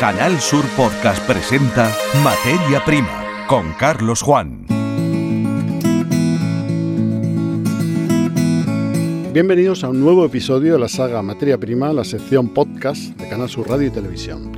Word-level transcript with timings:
Canal 0.00 0.40
Sur 0.40 0.64
Podcast 0.78 1.22
presenta 1.26 1.94
Materia 2.24 2.82
Prima 2.86 3.46
con 3.46 3.74
Carlos 3.74 4.22
Juan. 4.22 4.64
Bienvenidos 9.34 9.84
a 9.84 9.90
un 9.90 10.00
nuevo 10.00 10.24
episodio 10.24 10.72
de 10.72 10.78
la 10.78 10.88
saga 10.88 11.20
Materia 11.20 11.58
Prima, 11.58 11.92
la 11.92 12.04
sección 12.04 12.48
podcast 12.54 13.14
de 13.18 13.28
Canal 13.28 13.50
Sur 13.50 13.68
Radio 13.68 13.88
y 13.88 13.90
Televisión. 13.90 14.50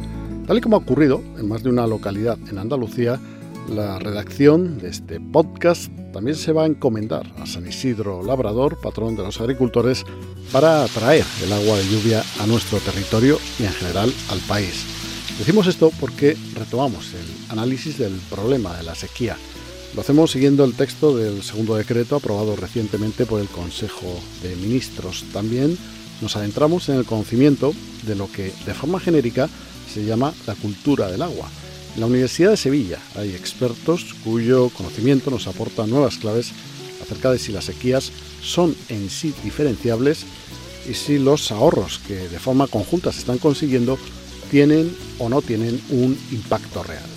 Tal 0.47 0.59
y 0.59 0.61
como 0.61 0.77
ha 0.77 0.79
ocurrido 0.79 1.21
en 1.37 1.49
más 1.49 1.65
de 1.65 1.71
una 1.71 1.89
localidad 1.89 2.39
en 2.49 2.59
Andalucía, 2.59 3.19
la 3.69 3.99
redacción 3.99 4.79
de 4.79 4.91
este 4.91 5.19
podcast 5.19 5.91
también 6.13 6.37
se 6.37 6.53
va 6.53 6.63
a 6.63 6.67
encomendar 6.67 7.27
a 7.41 7.47
San 7.47 7.67
Isidro 7.67 8.23
Labrador, 8.23 8.81
patrón 8.81 9.17
de 9.17 9.25
los 9.25 9.41
agricultores, 9.41 10.05
para 10.53 10.87
traer 10.87 11.25
el 11.43 11.53
agua 11.53 11.79
de 11.79 11.89
lluvia 11.89 12.23
a 12.39 12.47
nuestro 12.47 12.79
territorio 12.79 13.39
y 13.59 13.65
en 13.65 13.73
general 13.73 14.15
al 14.31 14.39
país. 14.47 15.02
Decimos 15.43 15.67
esto 15.67 15.91
porque 15.99 16.37
retomamos 16.55 17.15
el 17.15 17.51
análisis 17.51 17.99
del 17.99 18.13
problema 18.31 18.77
de 18.77 18.85
la 18.85 18.95
sequía. 18.95 19.37
Lo 19.93 20.03
hacemos 20.03 20.31
siguiendo 20.31 20.65
el 20.65 20.75
texto 20.75 21.17
del 21.17 21.43
segundo 21.43 21.75
decreto 21.75 22.15
aprobado 22.15 22.55
recientemente 22.55 23.27
por 23.27 23.41
el 23.41 23.49
Consejo 23.49 24.21
de 24.41 24.55
Ministros. 24.55 25.25
También 25.33 25.77
nos 26.21 26.37
adentramos 26.37 26.89
en 26.91 26.95
el 26.95 27.05
conocimiento 27.05 27.75
de 28.07 28.15
lo 28.15 28.31
que 28.31 28.53
de 28.65 28.73
forma 28.73 29.01
genérica 29.01 29.49
se 29.93 30.05
llama 30.05 30.33
la 30.47 30.55
cultura 30.55 31.11
del 31.11 31.23
agua. 31.23 31.51
En 31.97 32.03
la 32.03 32.07
Universidad 32.07 32.51
de 32.51 32.57
Sevilla 32.57 33.01
hay 33.17 33.35
expertos 33.35 34.15
cuyo 34.23 34.69
conocimiento 34.69 35.29
nos 35.29 35.49
aporta 35.49 35.89
nuevas 35.89 36.19
claves 36.19 36.53
acerca 37.03 37.33
de 37.33 37.41
si 37.41 37.51
las 37.51 37.65
sequías 37.65 38.13
son 38.41 38.77
en 38.89 39.11
sí 39.11 39.35
diferenciables 39.43 40.25
y 40.89 40.95
si 40.95 41.19
los 41.19 41.51
ahorros 41.51 41.99
que 42.07 42.29
de 42.29 42.39
forma 42.39 42.69
conjunta 42.69 43.11
se 43.11 43.19
están 43.19 43.39
consiguiendo 43.39 43.99
tienen 44.53 44.95
o 45.19 45.31
no 45.31 45.41
tienen 45.41 45.81
un 45.89 46.15
impacto 46.31 46.83
real. 46.83 47.09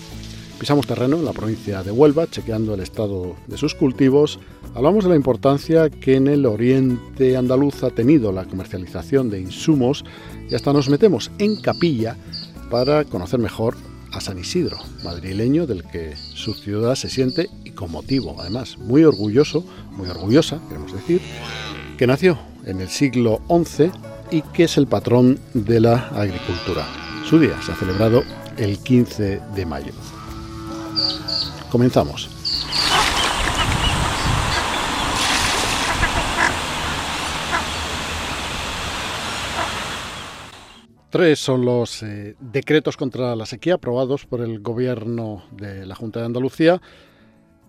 Pisamos 0.57 0.88
terreno 0.88 1.17
en 1.17 1.25
la 1.25 1.34
provincia 1.34 1.83
de 1.83 1.92
Huelva, 1.92 2.27
chequeando 2.27 2.73
el 2.73 2.80
estado 2.80 3.36
de 3.47 3.58
sus 3.58 3.75
cultivos. 3.75 4.39
Hablamos 4.73 5.03
de 5.03 5.09
la 5.09 5.17
importancia 5.17 5.89
que 5.89 6.16
en 6.16 6.30
el 6.30 6.45
oriente 6.45 7.36
andaluz 7.36 7.83
ha 7.83 7.89
tenido 7.89 8.31
la 8.31 8.45
comercialización 8.45 9.30
de 9.30 9.42
insumos 9.42 10.05
y 10.50 10.55
hasta 10.55 10.72
nos 10.72 10.88
metemos 10.88 11.30
en 11.38 11.58
capilla 11.58 12.16
para 12.72 13.03
conocer 13.03 13.42
mejor 13.42 13.75
a 14.14 14.22
San 14.22 14.39
Isidro, 14.39 14.77
madrileño 15.03 15.67
del 15.67 15.83
que 15.83 16.16
su 16.16 16.53
ciudad 16.53 16.95
se 16.95 17.09
siente 17.09 17.49
y 17.66 17.72
con 17.72 17.92
motivo, 17.92 18.38
además, 18.39 18.77
muy 18.77 19.03
orgulloso, 19.03 19.66
muy 19.92 20.08
orgullosa, 20.08 20.61
queremos 20.70 20.94
decir, 20.94 21.20
que 21.97 22.08
nació 22.08 22.39
en 22.66 22.80
el 22.80 22.88
siglo 22.88 23.42
XI 23.49 23.92
y 24.31 24.42
que 24.42 24.64
es 24.64 24.77
el 24.77 24.88
patrón 24.88 25.38
de 25.53 25.81
la 25.81 26.08
agricultura. 26.14 27.05
Su 27.26 27.40
día 27.40 27.59
se 27.59 27.72
ha 27.72 27.76
celebrado 27.76 28.23
el 28.56 28.78
15 28.78 29.42
de 29.56 29.66
mayo. 29.66 29.92
Comenzamos. 31.72 32.30
Tres 41.09 41.40
son 41.40 41.66
los 41.66 42.04
eh, 42.04 42.36
decretos 42.40 42.95
contra 42.95 43.36
la 43.36 43.48
sequía 43.48 43.76
aprobados 43.76 44.28
por 44.28 44.42
el 44.42 44.60
Gobierno 44.60 45.45
de 45.50 45.88
la 45.88 45.95
Junta 45.95 46.20
de 46.20 46.28
Andalucía. 46.28 46.80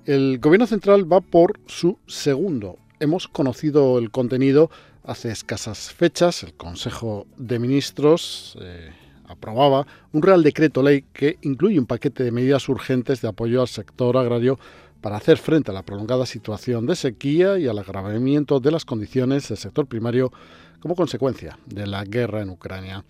El 0.04 0.38
Gobierno 0.38 0.66
Central 0.66 1.10
va 1.10 1.22
por 1.22 1.60
su 1.66 1.98
segundo. 2.06 2.76
Hemos 3.00 3.26
conocido 3.26 3.98
el 3.98 4.10
contenido 4.10 4.70
hace 5.02 5.30
escasas 5.30 5.94
fechas. 5.94 6.42
El 6.42 6.52
Consejo 6.52 7.26
de 7.38 7.58
Ministros 7.58 8.58
eh, 8.60 8.90
aprobaba 9.28 9.86
un 10.12 10.22
Real 10.22 10.42
Decreto 10.42 10.82
Ley 10.82 11.04
que 11.12 11.38
incluye 11.42 11.78
un 11.78 11.86
paquete 11.86 12.24
de 12.24 12.32
medidas 12.32 12.68
urgentes 12.68 13.20
de 13.20 13.28
apoyo 13.28 13.60
al 13.60 13.68
sector 13.68 14.16
agrario 14.16 14.58
para 15.00 15.16
hacer 15.16 15.38
frente 15.38 15.70
a 15.70 15.74
la 15.74 15.84
prolongada 15.84 16.26
situación 16.26 16.86
de 16.86 16.96
sequía 16.96 17.58
y 17.58 17.68
al 17.68 17.78
agravamiento 17.78 18.60
de 18.60 18.70
las 18.70 18.84
condiciones 18.84 19.48
del 19.48 19.58
sector 19.58 19.86
primario 19.86 20.32
como 20.80 20.94
consecuencia 20.94 21.58
de 21.66 21.86
la 21.86 22.04
guerra 22.04 22.42
en 22.42 22.50
Ucrania. 22.50 23.04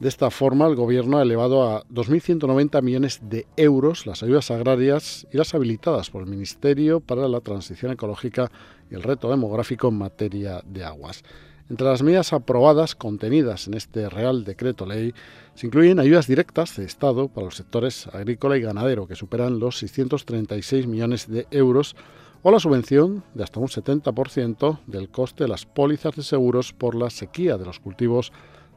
De 0.00 0.08
esta 0.08 0.30
forma, 0.30 0.66
el 0.66 0.74
Gobierno 0.74 1.18
ha 1.18 1.22
elevado 1.22 1.68
a 1.68 1.84
2.190 1.84 2.82
millones 2.82 3.20
de 3.22 3.46
euros 3.56 4.06
las 4.06 4.22
ayudas 4.22 4.50
agrarias 4.50 5.26
y 5.32 5.36
las 5.36 5.54
habilitadas 5.54 6.10
por 6.10 6.22
el 6.22 6.28
Ministerio 6.28 7.00
para 7.00 7.28
la 7.28 7.40
Transición 7.40 7.92
Ecológica 7.92 8.50
y 8.90 8.94
el 8.96 9.02
Reto 9.04 9.30
Demográfico 9.30 9.88
en 9.88 9.98
materia 9.98 10.62
de 10.66 10.84
aguas. 10.84 11.22
Entre 11.70 11.86
las 11.86 12.02
medidas 12.02 12.34
aprobadas 12.34 12.94
contenidas 12.94 13.68
en 13.68 13.74
este 13.74 14.10
Real 14.10 14.44
Decreto 14.44 14.84
Ley 14.84 15.14
se 15.54 15.66
incluyen 15.66 15.98
ayudas 15.98 16.26
directas 16.26 16.76
de 16.76 16.84
Estado 16.84 17.28
para 17.28 17.46
los 17.46 17.56
sectores 17.56 18.06
agrícola 18.08 18.58
y 18.58 18.60
ganadero, 18.60 19.06
que 19.06 19.16
superan 19.16 19.58
los 19.58 19.78
636 19.78 20.86
millones 20.86 21.26
de 21.26 21.46
euros, 21.50 21.96
o 22.42 22.50
la 22.50 22.60
subvención 22.60 23.24
de 23.32 23.44
hasta 23.44 23.60
un 23.60 23.68
70% 23.68 24.80
del 24.86 25.08
coste 25.08 25.44
de 25.44 25.48
las 25.48 25.64
pólizas 25.64 26.14
de 26.14 26.22
seguros 26.22 26.74
por 26.74 26.94
la 26.94 27.08
sequía 27.08 27.56
de 27.56 27.64
los 27.64 27.80
cultivos 27.80 28.30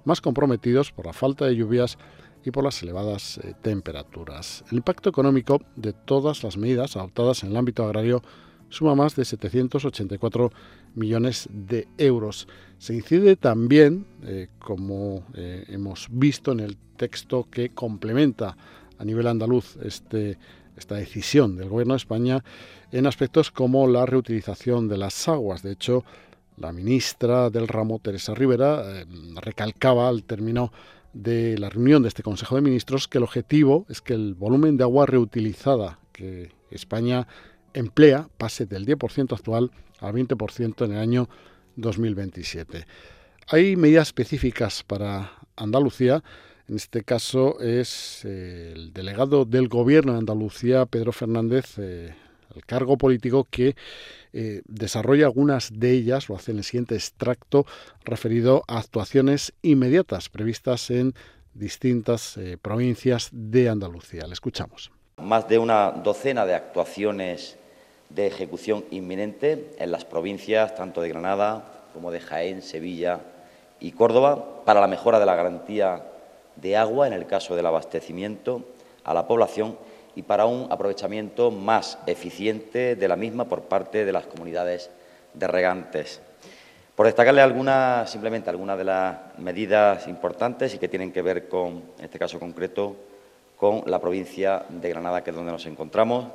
más 0.05 0.21
comprometidos 0.21 0.93
por 0.93 1.05
la 1.05 1.11
falta 1.11 1.45
de 1.45 1.57
lluvias 1.57 1.97
y 2.45 2.51
por 2.51 2.63
las 2.63 2.81
elevadas 2.81 3.39
eh, 3.39 3.53
temperaturas. 3.61 4.63
El 4.71 4.77
impacto 4.77 5.09
económico 5.09 5.59
de 5.75 5.91
todas 5.91 6.41
las 6.43 6.55
medidas 6.55 6.95
adoptadas 6.95 7.43
en 7.43 7.49
el 7.49 7.57
ámbito 7.57 7.83
agrario 7.83 8.23
suma 8.69 8.95
más 8.95 9.15
de 9.15 9.25
784 9.25 10.51
millones 10.95 11.47
de 11.51 11.87
euros. 11.97 12.47
Se 12.77 12.93
incide 12.93 13.35
también, 13.35 14.05
eh, 14.23 14.47
como 14.59 15.23
eh, 15.33 15.65
hemos 15.69 16.07
visto 16.11 16.51
en 16.51 16.59
el 16.59 16.77
texto 16.97 17.47
que 17.49 17.69
complementa 17.69 18.57
a 18.97 19.05
nivel 19.05 19.27
andaluz 19.27 19.77
este, 19.83 20.37
esta 20.75 20.95
decisión 20.95 21.55
del 21.55 21.69
Gobierno 21.69 21.93
de 21.93 21.99
España, 21.99 22.43
en 22.91 23.07
aspectos 23.07 23.51
como 23.51 23.87
la 23.87 24.05
reutilización 24.05 24.87
de 24.87 24.97
las 24.97 25.27
aguas. 25.27 25.61
De 25.61 25.71
hecho, 25.71 26.03
la 26.57 26.71
ministra 26.71 27.49
del 27.49 27.67
ramo, 27.67 27.99
Teresa 27.99 28.33
Rivera, 28.33 29.01
eh, 29.01 29.05
recalcaba 29.35 30.09
al 30.09 30.23
término 30.23 30.71
de 31.13 31.57
la 31.57 31.69
reunión 31.69 32.03
de 32.03 32.09
este 32.09 32.23
Consejo 32.23 32.55
de 32.55 32.61
Ministros 32.61 33.07
que 33.07 33.17
el 33.17 33.23
objetivo 33.23 33.85
es 33.89 34.01
que 34.01 34.13
el 34.13 34.35
volumen 34.35 34.77
de 34.77 34.83
agua 34.83 35.05
reutilizada 35.05 35.99
que 36.11 36.51
España 36.69 37.27
emplea 37.77 38.27
pase 38.37 38.65
del 38.65 38.85
10% 38.85 39.33
actual 39.33 39.71
al 39.99 40.13
20% 40.13 40.85
en 40.85 40.91
el 40.93 40.97
año 40.97 41.29
2027. 41.75 42.85
Hay 43.47 43.75
medidas 43.75 44.07
específicas 44.07 44.83
para 44.83 45.31
Andalucía. 45.55 46.23
En 46.67 46.75
este 46.75 47.03
caso 47.03 47.59
es 47.61 48.25
eh, 48.25 48.73
el 48.75 48.93
delegado 48.93 49.45
del 49.45 49.69
Gobierno 49.69 50.13
de 50.13 50.19
Andalucía, 50.19 50.85
Pedro 50.85 51.13
Fernández, 51.13 51.77
eh, 51.77 52.13
el 52.55 52.65
cargo 52.65 52.97
político 52.97 53.47
que 53.49 53.75
eh, 54.33 54.61
desarrolla 54.65 55.27
algunas 55.27 55.69
de 55.71 55.91
ellas, 55.91 56.27
lo 56.27 56.35
hace 56.35 56.51
en 56.51 56.57
el 56.57 56.63
siguiente 56.63 56.95
extracto 56.95 57.65
referido 58.03 58.63
a 58.67 58.79
actuaciones 58.79 59.53
inmediatas 59.61 60.29
previstas 60.29 60.89
en 60.89 61.13
distintas 61.53 62.39
provincias 62.61 63.29
de 63.31 63.69
Andalucía. 63.69 64.27
Le 64.27 64.33
escuchamos. 64.33 64.91
Más 65.17 65.47
de 65.47 65.57
una 65.57 65.91
docena 65.91 66.45
de 66.45 66.53
actuaciones 66.53 67.57
de 68.09 68.27
ejecución 68.27 68.85
inminente 68.91 69.75
en 69.79 69.91
las 69.91 70.05
provincias 70.05 70.75
tanto 70.75 71.01
de 71.01 71.09
Granada 71.09 71.65
como 71.93 72.11
de 72.11 72.19
Jaén, 72.19 72.61
Sevilla 72.61 73.19
y 73.79 73.91
Córdoba 73.91 74.63
para 74.65 74.81
la 74.81 74.87
mejora 74.87 75.19
de 75.19 75.25
la 75.25 75.35
garantía 75.35 76.03
de 76.55 76.77
agua 76.77 77.07
en 77.07 77.13
el 77.13 77.27
caso 77.27 77.55
del 77.55 77.65
abastecimiento 77.65 78.63
a 79.03 79.13
la 79.13 79.27
población 79.27 79.77
y 80.15 80.23
para 80.23 80.45
un 80.45 80.71
aprovechamiento 80.71 81.51
más 81.51 81.99
eficiente 82.07 82.95
de 82.95 83.07
la 83.07 83.15
misma 83.15 83.45
por 83.45 83.63
parte 83.63 84.03
de 84.03 84.11
las 84.11 84.25
comunidades 84.25 84.89
de 85.33 85.47
regantes. 85.47 86.21
Por 86.95 87.05
destacarle 87.05 87.41
algunas, 87.41 88.09
simplemente 88.09 88.49
algunas 88.49 88.77
de 88.79 88.83
las 88.83 89.17
medidas 89.37 90.07
importantes 90.07 90.73
y 90.73 90.79
que 90.79 90.87
tienen 90.87 91.11
que 91.11 91.21
ver 91.21 91.47
con, 91.47 91.83
en 91.99 92.05
este 92.05 92.17
caso 92.17 92.39
concreto, 92.39 92.95
con 93.55 93.83
la 93.85 93.99
provincia 93.99 94.65
de 94.69 94.89
Granada, 94.89 95.23
que 95.23 95.29
es 95.29 95.35
donde 95.35 95.51
nos 95.51 95.67
encontramos, 95.67 96.25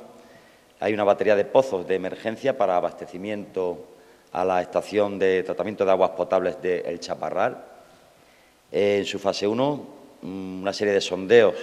hay 0.79 0.93
una 0.93 1.03
batería 1.03 1.35
de 1.35 1.45
pozos 1.45 1.87
de 1.87 1.95
emergencia 1.95 2.57
para 2.57 2.77
abastecimiento 2.77 3.85
a 4.31 4.43
la 4.43 4.59
estación 4.61 5.19
de 5.19 5.43
tratamiento 5.43 5.85
de 5.85 5.91
aguas 5.91 6.09
potables 6.11 6.61
de 6.61 6.79
El 6.79 6.99
Chaparral. 6.99 7.63
En 8.71 9.05
su 9.05 9.19
fase 9.19 9.47
1, 9.47 9.87
mm, 10.21 10.61
una 10.61 10.73
serie 10.73 10.93
de 10.93 11.01
sondeos 11.01 11.55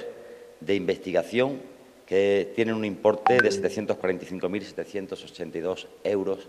de 0.60 0.74
investigación 0.74 1.60
que 2.06 2.52
tienen 2.54 2.74
un 2.74 2.84
importe 2.84 3.34
de 3.34 3.50
745.782 3.50 5.86
euros 6.04 6.48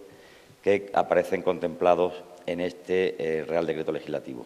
que 0.64 0.92
aparecen 0.94 1.42
contemplados 1.42 2.14
en 2.46 2.62
este 2.62 3.16
eh, 3.18 3.44
Real 3.46 3.66
Decreto 3.66 3.92
Legislativo. 3.92 4.46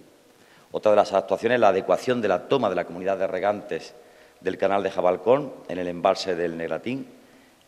Otra 0.72 0.92
de 0.92 0.98
las 0.98 1.14
actuaciones 1.14 1.56
es 1.56 1.62
la 1.62 1.70
adecuación 1.70 2.22
de 2.22 2.28
la 2.28 2.48
toma 2.48 2.70
de 2.70 2.76
la 2.76 2.86
comunidad 2.86 3.18
de 3.18 3.28
regantes 3.28 3.94
del 4.42 4.58
canal 4.58 4.84
de 4.84 4.92
Jabalcón 4.92 5.54
en 5.68 5.80
el 5.80 5.88
embalse 5.88 6.36
del 6.36 6.58
Negratín 6.58 7.08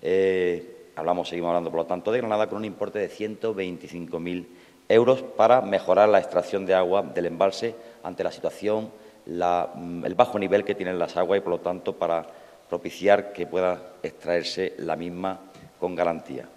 eh, 0.01 0.91
hablamos, 0.95 1.29
seguimos 1.29 1.49
hablando, 1.49 1.69
por 1.69 1.81
lo 1.81 1.85
tanto, 1.85 2.11
de 2.11 2.19
Granada 2.19 2.47
con 2.47 2.57
un 2.57 2.65
importe 2.65 2.99
de 2.99 3.09
125.000 3.09 4.45
euros 4.89 5.21
para 5.21 5.61
mejorar 5.61 6.09
la 6.09 6.19
extracción 6.19 6.65
de 6.65 6.73
agua 6.73 7.01
del 7.01 7.25
embalse 7.25 7.75
ante 8.03 8.23
la 8.23 8.31
situación 8.31 8.91
mm, 9.25 10.05
el 10.05 10.15
bajo 10.15 10.39
nivel 10.39 10.63
que 10.63 10.75
tienen 10.75 10.99
las 10.99 11.17
aguas 11.17 11.39
y, 11.39 11.41
por 11.41 11.51
lo 11.51 11.59
tanto, 11.59 11.93
para 11.93 12.25
propiciar 12.69 13.33
que 13.33 13.47
pueda 13.47 13.93
extraerse 14.03 14.73
la 14.79 14.95
misma 14.95 15.39
con 15.79 15.95
garantía. 15.95 16.47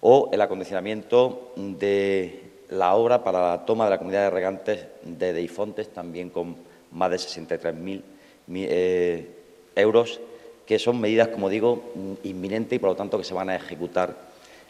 O 0.00 0.30
el 0.32 0.40
acondicionamiento 0.40 1.52
de 1.56 2.48
la 2.70 2.94
obra 2.94 3.24
para 3.24 3.50
la 3.50 3.64
toma 3.64 3.84
de 3.84 3.90
la 3.90 3.98
comunidad 3.98 4.24
de 4.24 4.30
regantes 4.30 4.86
de 5.02 5.32
Deifontes, 5.32 5.88
también 5.88 6.30
con 6.30 6.56
más 6.92 7.10
de 7.10 7.16
63.000 7.16 8.02
eh, 8.48 9.28
euros, 9.74 10.20
que 10.68 10.78
son 10.78 11.00
medidas, 11.00 11.28
como 11.28 11.48
digo, 11.48 11.94
inminentes 12.24 12.76
y 12.76 12.78
por 12.78 12.90
lo 12.90 12.94
tanto 12.94 13.16
que 13.16 13.24
se 13.24 13.32
van 13.32 13.48
a 13.48 13.56
ejecutar 13.56 14.14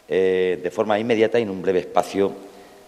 eh, 0.07 0.57
de 0.63 0.71
forma 0.71 0.97
inmediata 0.97 1.37
y 1.37 1.43
en 1.43 1.49
un 1.49 1.61
breve 1.61 1.79
espacio 1.79 2.31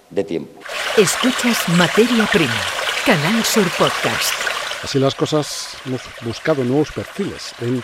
de 0.09 0.23
tiempo. 0.23 0.61
Escuchas 0.95 1.67
Materia 1.77 2.25
Prima, 2.31 2.61
Canal 3.05 3.43
Sur 3.43 3.69
Podcast. 3.77 4.33
Así 4.81 4.97
las 4.97 5.13
cosas, 5.13 5.75
hemos 5.85 6.01
buscado 6.21 6.63
nuevos 6.63 6.93
perfiles 6.93 7.53
en 7.59 7.83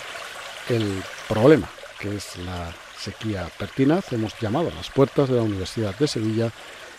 el 0.70 1.04
problema, 1.28 1.70
que 2.00 2.16
es 2.16 2.38
la 2.38 2.74
sequía 2.98 3.50
pertinaz. 3.60 4.14
Hemos 4.14 4.34
llamado 4.40 4.70
a 4.70 4.76
las 4.76 4.90
puertas 4.90 5.28
de 5.28 5.36
la 5.36 5.42
Universidad 5.42 5.94
de 6.00 6.08
Sevilla 6.08 6.52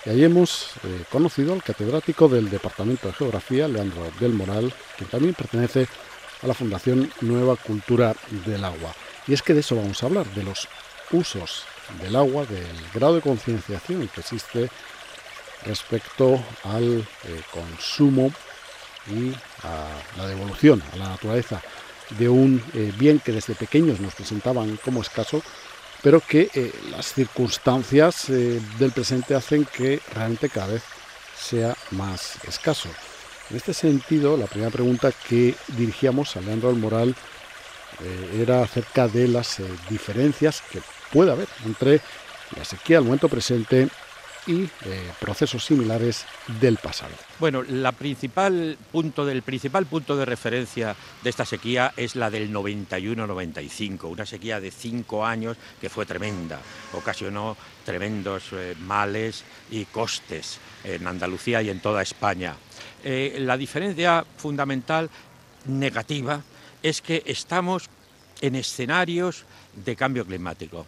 y 0.04 0.10
ahí 0.10 0.22
hemos 0.22 0.72
eh, 0.84 1.04
conocido 1.10 1.54
al 1.54 1.62
catedrático 1.62 2.28
del 2.28 2.50
Departamento 2.50 3.08
de 3.08 3.14
Geografía, 3.14 3.66
Leandro 3.68 4.02
del 4.20 4.34
Moral, 4.34 4.70
que 4.98 5.06
también 5.06 5.32
pertenece 5.32 5.88
a 6.42 6.46
la 6.46 6.54
Fundación 6.54 7.10
Nueva 7.20 7.56
Cultura 7.56 8.14
del 8.46 8.64
Agua. 8.64 8.94
Y 9.26 9.34
es 9.34 9.42
que 9.42 9.54
de 9.54 9.60
eso 9.60 9.76
vamos 9.76 10.02
a 10.02 10.06
hablar, 10.06 10.26
de 10.34 10.42
los 10.42 10.68
usos 11.10 11.64
del 12.02 12.16
agua, 12.16 12.44
del 12.44 12.76
grado 12.92 13.16
de 13.16 13.20
concienciación 13.22 14.08
que 14.08 14.20
existe 14.20 14.70
respecto 15.64 16.42
al 16.64 17.00
eh, 17.24 17.42
consumo 17.50 18.32
y 19.08 19.32
a 19.64 19.88
la 20.16 20.28
devolución 20.28 20.82
a 20.92 20.96
la 20.96 21.08
naturaleza 21.08 21.62
de 22.10 22.28
un 22.28 22.62
eh, 22.74 22.92
bien 22.96 23.18
que 23.18 23.32
desde 23.32 23.54
pequeños 23.54 24.00
nos 24.00 24.14
presentaban 24.14 24.76
como 24.84 25.02
escaso 25.02 25.42
pero 26.02 26.20
que 26.20 26.48
eh, 26.54 26.72
las 26.90 27.12
circunstancias 27.12 28.26
del 28.28 28.92
presente 28.92 29.34
hacen 29.34 29.64
que 29.64 30.00
realmente 30.14 30.48
cada 30.48 30.68
vez 30.68 30.82
sea 31.36 31.76
más 31.90 32.36
escaso. 32.46 32.88
En 33.50 33.56
este 33.56 33.72
sentido, 33.72 34.36
la 34.36 34.46
primera 34.46 34.70
pregunta 34.70 35.10
que 35.12 35.54
dirigíamos 35.68 36.36
a 36.36 36.40
Leandro 36.40 36.68
Almoral 36.68 37.14
eh, 38.02 38.42
era 38.42 38.62
acerca 38.62 39.08
de 39.08 39.28
las 39.28 39.62
diferencias 39.88 40.62
que 40.70 40.80
puede 41.12 41.32
haber 41.32 41.48
entre 41.64 42.00
la 42.56 42.64
sequía 42.64 42.98
al 42.98 43.04
momento 43.04 43.28
presente 43.28 43.88
y 44.48 44.62
eh, 44.86 45.12
procesos 45.20 45.64
similares 45.64 46.24
del 46.60 46.78
pasado. 46.78 47.12
Bueno, 47.38 47.62
la 47.62 47.92
principal 47.92 48.78
punto 48.90 49.26
del 49.26 49.42
principal 49.42 49.84
punto 49.86 50.16
de 50.16 50.24
referencia 50.24 50.96
de 51.22 51.30
esta 51.30 51.44
sequía 51.44 51.92
es 51.96 52.16
la 52.16 52.30
del 52.30 52.52
91-95, 52.52 54.04
una 54.04 54.24
sequía 54.24 54.58
de 54.58 54.70
cinco 54.70 55.24
años 55.24 55.58
que 55.80 55.90
fue 55.90 56.06
tremenda, 56.06 56.60
ocasionó 56.94 57.56
tremendos 57.84 58.44
eh, 58.52 58.74
males 58.80 59.44
y 59.70 59.84
costes 59.84 60.58
en 60.82 61.06
Andalucía 61.06 61.60
y 61.60 61.68
en 61.68 61.80
toda 61.80 62.00
España. 62.02 62.56
Eh, 63.04 63.36
la 63.40 63.58
diferencia 63.58 64.24
fundamental 64.38 65.10
negativa 65.66 66.42
es 66.82 67.02
que 67.02 67.22
estamos 67.26 67.90
en 68.40 68.54
escenarios 68.54 69.44
de 69.74 69.94
cambio 69.94 70.24
climático 70.24 70.86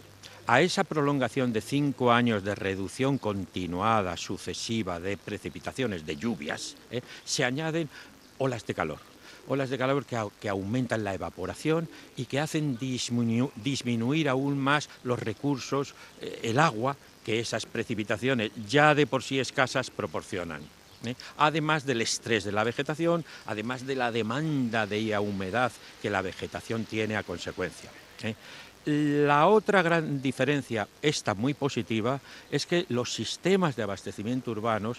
a 0.51 0.63
esa 0.63 0.83
prolongación 0.83 1.53
de 1.53 1.61
cinco 1.61 2.11
años 2.11 2.43
de 2.43 2.57
reducción 2.57 3.19
continuada, 3.19 4.17
sucesiva 4.17 4.99
de 4.99 5.17
precipitaciones, 5.17 6.05
de 6.05 6.17
lluvias, 6.17 6.75
¿eh? 6.91 7.03
se 7.25 7.45
añaden 7.45 7.89
olas 8.39 8.67
de 8.67 8.75
calor. 8.75 8.99
Olas 9.47 9.71
de 9.71 9.79
calor 9.79 10.05
que, 10.05 10.49
aumentan 10.49 11.05
la 11.05 11.15
evaporación 11.15 11.89
y 12.17 12.25
que 12.25 12.41
hacen 12.41 12.77
disminuir 12.81 14.29
aún 14.29 14.59
más 14.59 14.89
los 15.05 15.21
recursos, 15.21 15.95
eh, 16.21 16.41
el 16.43 16.59
agua 16.59 16.97
que 17.25 17.39
esas 17.39 17.65
precipitaciones 17.65 18.51
ya 18.69 18.97
de 18.97 19.07
por 19.07 19.23
sí 19.23 19.39
escasas 19.39 19.89
proporcionan. 19.89 20.63
¿eh? 21.05 21.15
además 21.39 21.87
del 21.87 22.01
estrés 22.01 22.43
de 22.43 22.51
la 22.51 22.65
vegetación, 22.65 23.25
además 23.47 23.87
de 23.87 23.95
la 23.95 24.11
demanda 24.11 24.85
de 24.89 25.17
humedad 25.17 25.71
que 26.03 26.11
la 26.11 26.23
vegetación 26.23 26.87
tiene 26.87 27.15
a 27.15 27.23
consecuencia. 27.23 27.89
La 28.91 29.47
otra 29.47 29.83
gran 29.83 30.21
diferencia, 30.21 30.89
esta 31.01 31.35
muy 31.35 31.55
positiva, 31.55 32.21
es 32.51 32.67
que 32.67 32.87
los 32.89 33.13
sistemas 33.13 33.77
de 33.77 33.85
abastecimiento 33.85 34.51
urbanos 34.51 34.99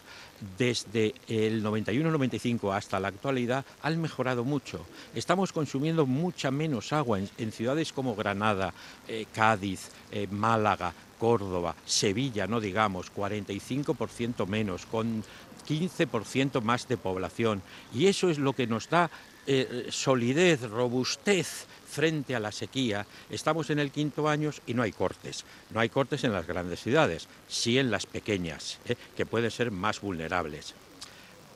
desde 0.57 1.13
el 1.27 1.61
91-95 1.61 2.73
hasta 2.73 3.01
la 3.01 3.09
actualidad 3.09 3.65
han 3.81 4.01
mejorado 4.01 4.45
mucho. 4.45 4.85
Estamos 5.13 5.51
consumiendo 5.51 6.05
mucha 6.05 6.51
menos 6.51 6.93
agua 6.93 7.19
en, 7.19 7.51
ciudades 7.51 7.91
como 7.91 8.15
Granada, 8.15 8.73
eh, 9.09 9.25
Cádiz, 9.33 9.89
eh, 10.13 10.25
Málaga, 10.31 10.93
Córdoba, 11.19 11.75
Sevilla, 11.85 12.47
no 12.47 12.61
digamos, 12.61 13.11
45% 13.13 14.47
menos, 14.47 14.85
con 14.85 15.21
15% 15.67 16.61
más 16.61 16.88
de 16.88 16.95
población. 16.95 17.61
Y 17.93 18.07
eso 18.07 18.29
es 18.29 18.38
lo 18.38 18.53
que 18.53 18.67
nos 18.67 18.89
da 18.89 19.11
eh, 19.47 19.88
solidez, 19.89 20.61
robustez 20.61 21.65
frente 21.91 22.35
a 22.35 22.39
la 22.39 22.51
sequía. 22.51 23.05
Estamos 23.29 23.69
en 23.69 23.79
el 23.79 23.91
quinto 23.91 24.29
año 24.29 24.51
y 24.65 24.73
no 24.73 24.83
hay 24.83 24.91
cortes. 24.91 25.43
No 25.71 25.79
hay 25.79 25.89
cortes 25.89 26.23
en 26.23 26.33
las 26.33 26.47
grandes 26.47 26.81
ciudades, 26.81 27.27
sí 27.47 27.77
en 27.77 27.91
las 27.91 28.05
pequeñas, 28.05 28.79
¿eh? 28.85 28.95
que 29.15 29.25
pueden 29.25 29.51
ser 29.51 29.71
más 29.71 29.99
vulnerables. 30.01 30.73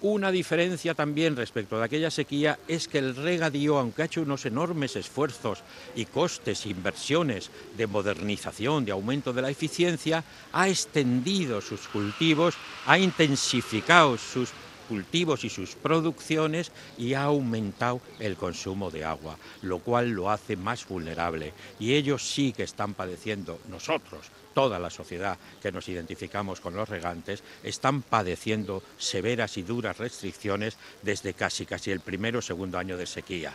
Una 0.01 0.29
diferencia 0.29 0.93
también 0.93 1.37
respecto 1.37 1.79
de 1.79 1.85
aquella 1.85 2.11
sequía 2.11 2.59
es 2.67 2.87
que 2.87 2.99
el 2.99 3.15
regadío, 3.15 3.79
aunque 3.79 4.01
ha 4.01 4.05
hecho 4.05 4.21
unos 4.21 4.45
enormes 4.45 4.97
esfuerzos 4.97 5.63
y 5.95 6.05
costes, 6.05 6.65
inversiones 6.65 7.49
de 7.77 7.87
modernización, 7.87 8.83
de 8.83 8.91
aumento 8.91 9.31
de 9.31 9.41
la 9.41 9.49
eficiencia, 9.49 10.23
ha 10.51 10.67
extendido 10.67 11.61
sus 11.61 11.87
cultivos, 11.87 12.55
ha 12.85 12.99
intensificado 12.99 14.17
sus 14.17 14.49
cultivos 14.85 15.43
y 15.43 15.49
sus 15.49 15.75
producciones 15.75 16.71
y 16.97 17.13
ha 17.13 17.23
aumentado 17.23 18.01
el 18.19 18.35
consumo 18.35 18.91
de 18.91 19.05
agua, 19.05 19.37
lo 19.61 19.79
cual 19.79 20.11
lo 20.11 20.29
hace 20.29 20.55
más 20.55 20.87
vulnerable. 20.87 21.53
Y 21.79 21.93
ellos 21.93 22.27
sí 22.27 22.53
que 22.53 22.63
están 22.63 22.93
padeciendo, 22.93 23.59
nosotros, 23.69 24.31
toda 24.53 24.79
la 24.79 24.89
sociedad 24.89 25.37
que 25.61 25.71
nos 25.71 25.89
identificamos 25.89 26.61
con 26.61 26.75
los 26.75 26.89
regantes, 26.89 27.43
están 27.63 28.01
padeciendo 28.01 28.81
severas 28.97 29.57
y 29.57 29.63
duras 29.63 29.97
restricciones 29.97 30.77
desde 31.01 31.33
casi 31.33 31.65
casi 31.65 31.91
el 31.91 31.99
primero 31.99 32.39
o 32.39 32.41
segundo 32.41 32.77
año 32.77 32.97
de 32.97 33.05
sequía 33.05 33.53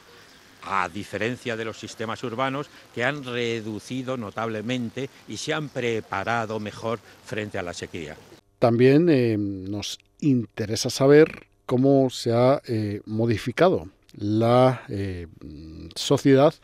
a 0.63 0.89
diferencia 0.89 1.57
de 1.57 1.65
los 1.65 1.79
sistemas 1.79 2.23
urbanos 2.23 2.69
que 2.95 3.05
han 3.05 3.25
reducido 3.25 4.17
notablemente 4.17 5.09
y 5.29 5.37
se 5.37 5.55
han 5.55 5.69
preparado 5.69 6.61
mejor 6.61 7.01
frente 7.25 7.59
a 7.59 7.63
la 7.63 7.73
sequía. 7.73 8.17
También 8.61 9.09
eh, 9.09 9.39
nos 9.39 9.99
interesa 10.21 10.91
saber 10.91 11.47
cómo 11.65 12.11
se 12.11 12.33
ha 12.33 12.61
eh, 12.69 13.01
modificado 13.07 13.89
la 14.13 14.83
eh, 14.91 15.29
sociedad, 15.97 16.55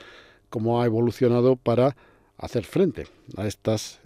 cómo 0.50 0.82
ha 0.82 0.84
evolucionado 0.84 1.56
para 1.56 1.96
hacer 2.36 2.64
frente 2.64 3.06
a 3.38 3.46
estas 3.46 3.98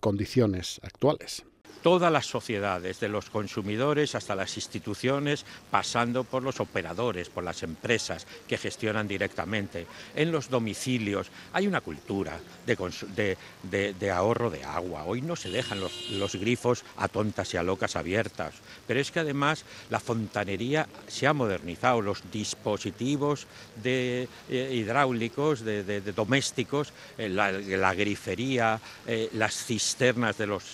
condiciones 0.00 0.80
actuales 0.82 1.44
todas 1.84 2.10
las 2.10 2.24
sociedades, 2.24 2.94
desde 2.94 3.10
los 3.10 3.28
consumidores 3.28 4.14
hasta 4.14 4.34
las 4.34 4.56
instituciones, 4.56 5.44
pasando 5.70 6.24
por 6.24 6.42
los 6.42 6.58
operadores, 6.58 7.28
por 7.28 7.44
las 7.44 7.62
empresas 7.62 8.26
que 8.48 8.56
gestionan 8.56 9.06
directamente, 9.06 9.86
en 10.16 10.32
los 10.32 10.48
domicilios. 10.48 11.30
Hay 11.52 11.66
una 11.66 11.82
cultura 11.82 12.40
de, 12.64 14.10
ahorro 14.10 14.48
de 14.48 14.64
agua. 14.64 15.04
Hoy 15.04 15.20
no 15.20 15.36
se 15.36 15.50
dejan 15.50 15.78
los, 15.78 16.34
grifos 16.36 16.84
a 16.96 17.06
tontas 17.08 17.52
y 17.52 17.58
a 17.58 17.62
locas 17.62 17.96
abiertas, 17.96 18.54
pero 18.86 18.98
es 18.98 19.10
que 19.10 19.20
además 19.20 19.66
la 19.90 20.00
fontanería 20.00 20.88
se 21.06 21.26
ha 21.26 21.34
modernizado, 21.34 22.00
los 22.00 22.22
dispositivos 22.32 23.46
de, 23.82 24.26
eh, 24.48 24.70
hidráulicos, 24.72 25.60
de, 25.60 26.00
domésticos, 26.00 26.94
eh, 27.18 27.28
la, 27.28 27.94
grifería, 27.94 28.80
eh, 29.06 29.28
las 29.34 29.66
cisternas 29.66 30.38
de 30.38 30.46
los 30.46 30.64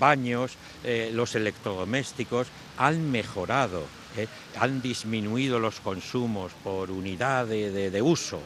baños, 0.00 0.31
eh, 0.84 1.10
los 1.12 1.34
electrodomésticos 1.34 2.48
han 2.78 3.10
mejorado, 3.10 3.84
eh, 4.16 4.26
han 4.58 4.82
disminuido 4.82 5.58
los 5.58 5.80
consumos 5.80 6.52
por 6.62 6.90
unidad 6.90 7.46
de, 7.46 8.02
uso. 8.02 8.40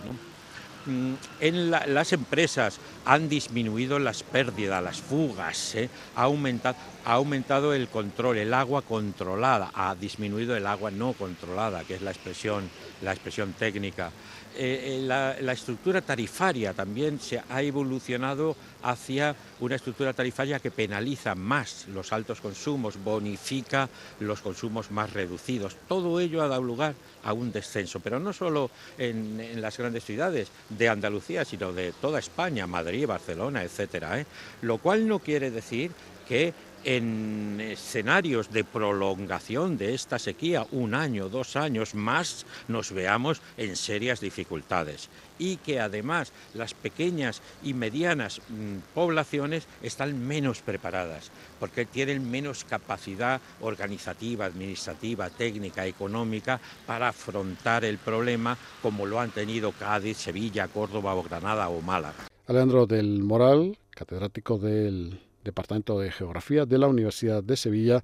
mm, 0.87 1.15
en 1.41 1.71
las 1.71 2.13
empresas 2.13 2.79
han 3.05 3.29
disminuido 3.29 3.99
las 3.99 4.23
pérdidas, 4.23 4.83
las 4.83 5.01
fugas, 5.01 5.75
¿eh? 5.75 5.89
ha, 6.15 6.23
aumentado, 6.23 6.77
ha 7.05 7.15
aumentado 7.15 7.75
el 7.75 7.89
control, 7.89 8.39
el 8.39 8.55
agua 8.55 8.83
controlada, 8.83 9.71
ha 9.75 9.95
disminuido 9.95 10.57
el 10.57 10.67
agua 10.67 10.91
no 10.91 11.13
controlada, 11.13 11.85
que 11.85 11.95
es 11.95 12.03
la 12.03 12.11
expresión, 12.11 12.71
la 13.03 13.13
expresión 13.13 13.53
técnica. 13.53 14.11
Eh, 14.59 14.97
eh, 14.97 15.03
la, 15.03 15.53
estructura 15.53 16.01
tarifaria 16.01 16.73
también 16.73 17.21
se 17.21 17.43
ha 17.51 17.63
evolucionado 17.63 18.57
hacia 18.83 19.37
una 19.61 19.77
estructura 19.77 20.15
tarifaria 20.15 20.61
que 20.61 20.71
penaliza 20.71 21.35
más 21.35 21.87
los 21.89 22.13
altos 22.13 22.41
consumos, 22.41 22.97
bonifica 23.03 23.89
los 24.21 24.41
consumos 24.41 24.91
más 24.91 25.13
reducidos. 25.13 25.77
Todo 25.89 26.21
ello 26.21 26.43
ha 26.43 26.49
dado 26.49 26.63
lugar 26.63 26.95
a 27.25 27.35
un 27.35 27.53
descenso, 27.53 28.01
pero 28.01 28.19
no 28.19 28.33
solo 28.33 28.71
en, 28.97 29.61
las 29.61 29.77
grandes 29.77 30.05
ciudades 30.05 30.49
de 30.71 30.89
Andalucía, 30.89 31.45
sino 31.45 31.73
de 31.73 31.93
toda 31.93 32.19
España, 32.19 32.67
Madrid, 32.67 33.07
Barcelona, 33.07 33.63
etcétera. 33.63 34.21
¿eh? 34.21 34.27
Lo 34.63 34.79
cual 34.79 35.07
no 35.07 35.19
quiere 35.19 35.51
decir 35.51 35.91
que 36.27 36.55
en 36.87 37.61
escenarios 37.61 38.53
de 38.53 38.63
prolongación 38.63 39.77
de 39.77 39.93
esta 39.93 40.21
sequía, 40.21 40.65
un 40.71 40.95
año, 40.95 41.29
dos 41.29 41.57
años 41.57 41.97
más, 41.97 42.47
nos 42.69 42.93
veamos 42.93 43.43
en 43.57 43.75
serias 43.75 44.21
dificultades 44.21 45.11
y 45.37 45.57
que 45.57 45.81
además 45.81 46.33
las 46.55 46.75
pequeñas 46.75 47.43
y 47.65 47.75
medianas 47.75 48.41
mm, 48.49 48.95
poblaciones 48.95 49.67
están 49.83 50.27
menos 50.27 50.63
preparadas 50.63 51.33
porque 51.59 51.87
tienen 51.87 52.31
menos 52.31 52.65
capacidad 52.65 53.41
organizativa, 53.61 54.45
administrativa, 54.45 55.29
técnica, 55.29 55.87
económica 55.87 56.61
para 56.87 57.09
afrontar 57.09 57.85
el 57.85 57.99
problema 57.99 58.57
como 58.81 59.07
lo 59.07 59.19
han 59.19 59.31
tenido 59.31 59.73
Cádiz, 59.73 60.19
Sevilla, 60.19 60.69
Córdoba 60.69 61.17
o 61.17 61.23
Granada 61.25 61.69
o 61.69 61.81
Málaga. 61.83 62.29
Alejandro 62.47 62.87
del 62.87 63.25
Moral, 63.25 63.77
catedrático 63.91 64.57
del 64.57 65.26
Departamento 65.47 65.99
de 65.99 66.11
Geografía 66.11 66.67
de 66.67 66.79
la 66.79 66.89
Universidad 66.89 67.43
de 67.43 67.57
Sevilla. 67.57 68.03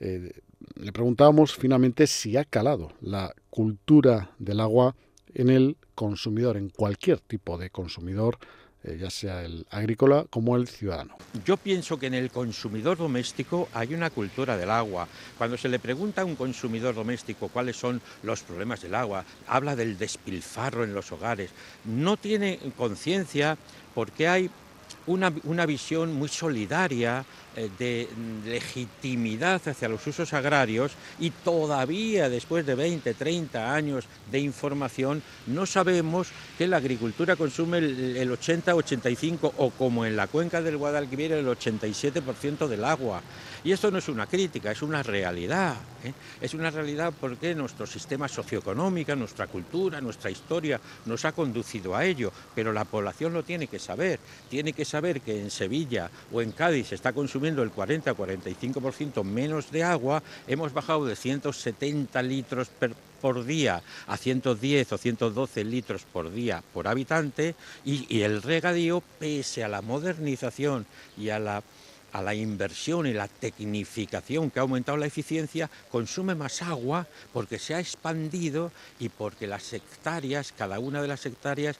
Eh, 0.00 0.32
le 0.74 0.92
preguntábamos 0.92 1.54
finalmente 1.54 2.06
si 2.06 2.36
ha 2.36 2.44
calado 2.44 2.92
la 3.00 3.34
cultura 3.50 4.30
del 4.38 4.60
agua 4.60 4.96
en 5.34 5.50
el 5.50 5.76
consumidor, 5.94 6.56
en 6.56 6.70
cualquier 6.70 7.20
tipo 7.20 7.58
de 7.58 7.70
consumidor, 7.70 8.38
eh, 8.84 8.96
ya 8.98 9.10
sea 9.10 9.44
el 9.44 9.66
agrícola 9.70 10.24
como 10.30 10.56
el 10.56 10.68
ciudadano. 10.68 11.16
Yo 11.44 11.56
pienso 11.56 11.98
que 11.98 12.06
en 12.06 12.14
el 12.14 12.30
consumidor 12.30 12.96
doméstico 12.96 13.68
hay 13.74 13.92
una 13.92 14.10
cultura 14.10 14.56
del 14.56 14.70
agua. 14.70 15.08
Cuando 15.36 15.56
se 15.56 15.68
le 15.68 15.78
pregunta 15.78 16.22
a 16.22 16.24
un 16.24 16.36
consumidor 16.36 16.94
doméstico 16.94 17.48
cuáles 17.48 17.76
son 17.76 18.00
los 18.22 18.42
problemas 18.42 18.80
del 18.80 18.94
agua, 18.94 19.24
habla 19.46 19.76
del 19.76 19.98
despilfarro 19.98 20.84
en 20.84 20.94
los 20.94 21.12
hogares, 21.12 21.50
no 21.84 22.16
tiene 22.16 22.58
conciencia 22.76 23.58
porque 23.94 24.28
hay 24.28 24.50
una, 25.08 25.32
una 25.44 25.66
visión 25.66 26.14
muy 26.14 26.28
solidaria 26.28 27.24
eh, 27.56 27.70
de 27.76 28.08
legitimidad 28.44 29.60
hacia 29.66 29.88
los 29.88 30.06
usos 30.06 30.32
agrarios 30.32 30.92
y 31.18 31.30
todavía 31.30 32.28
después 32.28 32.64
de 32.64 32.76
20, 32.76 33.14
30 33.14 33.74
años 33.74 34.04
de 34.30 34.38
información 34.38 35.22
no 35.46 35.66
sabemos 35.66 36.28
que 36.56 36.68
la 36.68 36.76
agricultura 36.76 37.34
consume 37.34 37.78
el, 37.78 38.30
80, 38.30 38.74
85 38.74 39.54
o 39.56 39.70
como 39.70 40.04
en 40.04 40.14
la 40.14 40.28
cuenca 40.28 40.62
del 40.62 40.76
Guadalquivir 40.76 41.32
el 41.32 41.46
87% 41.46 42.68
del 42.68 42.84
agua. 42.84 43.22
Y 43.64 43.72
esto 43.72 43.90
no 43.90 43.98
es 43.98 44.08
una 44.08 44.26
crítica, 44.26 44.70
es 44.70 44.82
una 44.82 45.02
realidad. 45.02 45.74
¿eh? 46.04 46.12
Es 46.40 46.54
una 46.54 46.70
realidad 46.70 47.12
porque 47.20 47.54
nuestro 47.56 47.86
sistema 47.86 48.28
socioeconómico, 48.28 49.16
nuestra 49.16 49.48
cultura, 49.48 50.00
nuestra 50.00 50.30
historia 50.30 50.80
nos 51.06 51.24
ha 51.24 51.32
conducido 51.32 51.96
a 51.96 52.04
ello, 52.04 52.32
pero 52.54 52.72
la 52.72 52.84
población 52.84 53.32
lo 53.32 53.42
tiene 53.42 53.66
que 53.66 53.80
saber. 53.80 54.20
Tiene 54.48 54.72
que 54.72 54.84
saber 54.84 54.97
que 54.98 55.40
en 55.40 55.50
Sevilla 55.50 56.10
o 56.32 56.42
en 56.42 56.50
Cádiz 56.50 56.88
se 56.88 56.96
está 56.96 57.12
consumiendo 57.12 57.62
el 57.62 57.72
40-45% 57.72 59.22
menos 59.22 59.70
de 59.70 59.84
agua, 59.84 60.22
hemos 60.48 60.72
bajado 60.72 61.06
de 61.06 61.14
170 61.14 62.20
litros 62.22 62.68
por 63.20 63.44
día 63.44 63.82
a 64.08 64.16
110 64.16 64.92
o 64.92 64.98
112 64.98 65.64
litros 65.64 66.02
por 66.02 66.32
día 66.32 66.64
por 66.74 66.88
habitante 66.88 67.54
y, 67.84 68.22
el 68.22 68.42
regadío, 68.42 69.02
pese 69.20 69.62
a 69.62 69.68
la 69.68 69.82
modernización 69.82 70.84
y 71.16 71.30
a 71.30 71.38
la 71.38 71.62
a 72.10 72.22
la 72.22 72.34
inversión 72.34 73.06
y 73.06 73.12
la 73.12 73.28
tecnificación 73.28 74.50
que 74.50 74.58
ha 74.58 74.62
aumentado 74.62 74.96
la 74.96 75.04
eficiencia, 75.04 75.68
consume 75.90 76.34
más 76.34 76.62
agua 76.62 77.06
porque 77.34 77.58
se 77.58 77.74
ha 77.74 77.80
expandido 77.80 78.72
y 78.98 79.10
porque 79.10 79.46
las 79.46 79.74
hectáreas, 79.74 80.54
cada 80.56 80.78
una 80.78 81.02
de 81.02 81.08
las 81.08 81.26
hectáreas, 81.26 81.76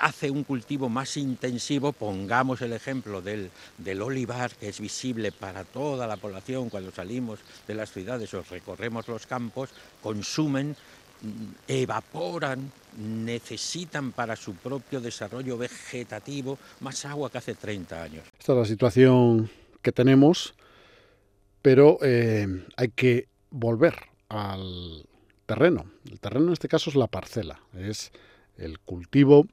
hace 0.00 0.30
un 0.30 0.44
cultivo 0.44 0.88
más 0.88 1.16
intensivo, 1.16 1.92
pongamos 1.92 2.62
el 2.62 2.72
ejemplo 2.72 3.20
del, 3.20 3.50
del, 3.78 4.02
olivar, 4.02 4.52
que 4.54 4.68
es 4.68 4.80
visible 4.80 5.32
para 5.32 5.64
toda 5.64 6.06
la 6.06 6.16
población 6.16 6.70
cuando 6.70 6.90
salimos 6.90 7.40
de 7.66 7.74
las 7.74 7.92
ciudades 7.92 8.32
o 8.34 8.42
recorremos 8.42 9.08
los 9.08 9.26
campos, 9.26 9.70
consumen, 10.02 10.74
mm, 11.22 11.44
evaporan, 11.68 12.72
necesitan 12.98 14.12
para 14.12 14.36
su 14.36 14.54
propio 14.54 15.00
desarrollo 15.00 15.58
vegetativo 15.58 16.58
más 16.80 17.04
agua 17.04 17.30
que 17.30 17.38
hace 17.38 17.54
30 17.54 18.02
años. 18.02 18.24
Esta 18.38 18.52
es 18.52 18.58
la 18.58 18.64
situación 18.64 19.50
que 19.82 19.92
tenemos, 19.92 20.54
pero 21.60 21.98
eh, 22.02 22.46
hay 22.76 22.88
que 22.88 23.28
volver 23.50 23.94
al 24.28 25.06
terreno. 25.46 25.86
El 26.10 26.20
terreno 26.20 26.46
en 26.46 26.52
este 26.54 26.68
caso 26.68 26.90
es 26.90 26.96
la 26.96 27.06
parcela, 27.06 27.60
es 27.76 28.12
el 28.56 28.78
cultivo 28.78 29.46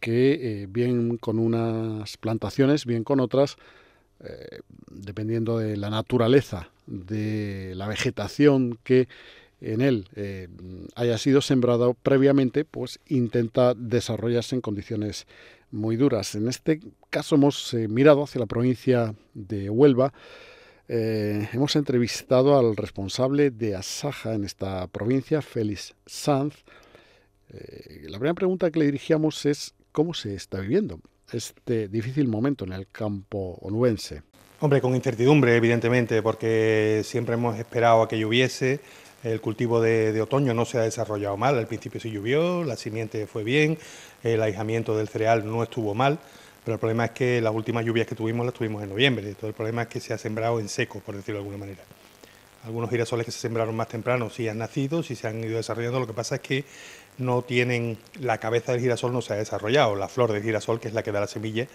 que 0.00 0.62
eh, 0.62 0.66
bien 0.68 1.18
con 1.18 1.38
unas 1.38 2.16
plantaciones, 2.16 2.86
bien 2.86 3.04
con 3.04 3.20
otras, 3.20 3.56
eh, 4.24 4.60
dependiendo 4.90 5.58
de 5.58 5.76
la 5.76 5.90
naturaleza 5.90 6.70
de 6.86 7.74
la 7.76 7.86
vegetación 7.86 8.78
que 8.82 9.08
en 9.60 9.82
él 9.82 10.08
eh, 10.16 10.48
haya 10.96 11.18
sido 11.18 11.42
sembrado 11.42 11.94
previamente, 11.94 12.64
pues 12.64 12.98
intenta 13.06 13.74
desarrollarse 13.74 14.56
en 14.56 14.62
condiciones 14.62 15.26
muy 15.70 15.96
duras. 15.96 16.34
En 16.34 16.48
este 16.48 16.80
caso 17.10 17.34
hemos 17.34 17.74
mirado 17.74 18.24
hacia 18.24 18.40
la 18.40 18.46
provincia 18.46 19.14
de 19.34 19.70
Huelva. 19.70 20.12
hemos 20.88 21.76
entrevistado 21.76 22.58
al 22.58 22.76
responsable 22.76 23.50
de 23.50 23.76
Asaja 23.76 24.34
en 24.34 24.44
esta 24.44 24.88
provincia, 24.88 25.42
Félix 25.42 25.94
Sanz, 26.06 26.64
eh, 27.52 28.06
la 28.08 28.18
primera 28.18 28.34
pregunta 28.34 28.70
que 28.70 28.78
le 28.78 28.86
dirigíamos 28.86 29.46
es 29.46 29.74
cómo 29.92 30.14
se 30.14 30.34
está 30.34 30.60
viviendo 30.60 31.00
este 31.32 31.88
difícil 31.88 32.28
momento 32.28 32.64
en 32.64 32.72
el 32.72 32.88
campo 32.88 33.58
onubense. 33.60 34.22
Hombre, 34.60 34.80
con 34.80 34.94
incertidumbre, 34.94 35.56
evidentemente, 35.56 36.22
porque 36.22 37.02
siempre 37.04 37.34
hemos 37.34 37.58
esperado 37.58 38.02
a 38.02 38.08
que 38.08 38.18
lloviese. 38.18 38.80
El 39.22 39.40
cultivo 39.40 39.80
de, 39.80 40.18
otoño 40.20 40.54
no 40.54 40.64
se 40.64 40.78
ha 40.78 40.82
desarrollado 40.82 41.36
mal, 41.36 41.58
al 41.58 41.66
principio 41.66 42.00
sí 42.00 42.10
llovió, 42.10 42.64
la 42.64 42.76
simiente 42.76 43.26
fue 43.26 43.44
bien, 43.44 43.76
el 44.22 44.42
aislamiento 44.42 44.96
del 44.96 45.08
cereal 45.08 45.44
no 45.44 45.62
estuvo 45.62 45.94
mal, 45.94 46.18
pero 46.64 46.76
el 46.76 46.80
problema 46.80 47.04
es 47.04 47.10
que 47.10 47.40
las 47.42 47.54
últimas 47.54 47.84
lluvias 47.84 48.06
que 48.06 48.14
tuvimos 48.14 48.46
las 48.46 48.54
tuvimos 48.54 48.82
en 48.82 48.88
noviembre, 48.88 49.34
todo 49.34 49.48
el 49.48 49.54
problema 49.54 49.82
es 49.82 49.88
que 49.88 50.00
se 50.00 50.14
ha 50.14 50.18
sembrado 50.18 50.58
en 50.58 50.70
seco, 50.70 51.00
por 51.00 51.16
decirlo 51.16 51.40
de 51.40 51.44
alguna 51.44 51.58
manera. 51.58 51.82
Algunos 52.64 52.90
girasoles 52.90 53.24
que 53.24 53.32
se 53.32 53.38
sembraron 53.38 53.74
más 53.74 53.88
temprano 53.88 54.28
sí 54.28 54.46
han 54.48 54.58
nacido, 54.58 55.02
sí 55.02 55.16
se 55.16 55.26
han 55.26 55.42
ido 55.42 55.56
desarrollando. 55.56 55.98
Lo 55.98 56.06
que 56.06 56.12
pasa 56.12 56.34
es 56.36 56.40
que 56.42 56.64
no 57.16 57.42
tienen, 57.42 57.98
la 58.20 58.38
cabeza 58.38 58.72
del 58.72 58.80
girasol 58.80 59.12
no 59.12 59.22
se 59.22 59.32
ha 59.32 59.36
desarrollado, 59.36 59.94
la 59.96 60.08
flor 60.08 60.32
del 60.32 60.42
girasol, 60.42 60.80
que 60.80 60.88
es 60.88 60.94
la 60.94 61.02
que 61.02 61.12
da 61.12 61.20
la 61.20 61.26
semilla, 61.26 61.66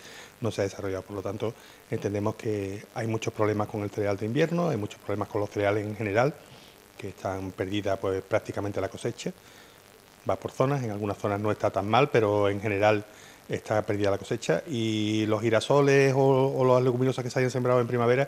no 0.42 0.52
se 0.52 0.62
ha 0.62 0.64
desarrollado. 0.64 1.04
Por 1.04 1.16
lo 1.16 1.22
tanto, 1.22 1.54
entendemos 1.90 2.36
que 2.36 2.84
hay 2.94 3.08
muchos 3.08 3.34
problemas 3.34 3.68
con 3.68 3.82
el 3.82 3.90
cereal 3.90 4.18
de 4.18 4.26
invierno, 4.26 4.70
hay 4.70 4.78
muchos 4.78 5.00
problemas 5.00 5.28
con 5.28 5.42
los 5.42 5.50
cereales 5.50 5.86
en 5.86 5.96
general, 5.96 6.34
que 6.98 7.10
están 7.10 7.52
perdidas 7.52 7.98
pues, 8.00 8.22
prácticamente 8.24 8.80
la 8.80 8.90
cosecha. 8.90 9.32
Va 10.28 10.36
por 10.36 10.52
zonas, 10.52 10.84
en 10.84 10.92
algunas 10.92 11.18
zonas 11.18 11.40
no 11.40 11.52
está 11.52 11.70
tan 11.70 11.88
mal, 11.88 12.10
pero 12.10 12.50
en 12.50 12.60
general 12.60 13.06
está 13.48 13.82
perdida 13.84 14.10
la 14.10 14.18
cosecha. 14.18 14.64
Y 14.68 15.26
los 15.28 15.42
girasoles 15.42 16.14
o, 16.16 16.20
o 16.20 16.66
las 16.66 16.84
leguminosas 16.84 17.24
que 17.24 17.30
se 17.30 17.40
hayan 17.40 17.52
sembrado 17.52 17.80
en 17.80 17.88
primavera, 17.88 18.28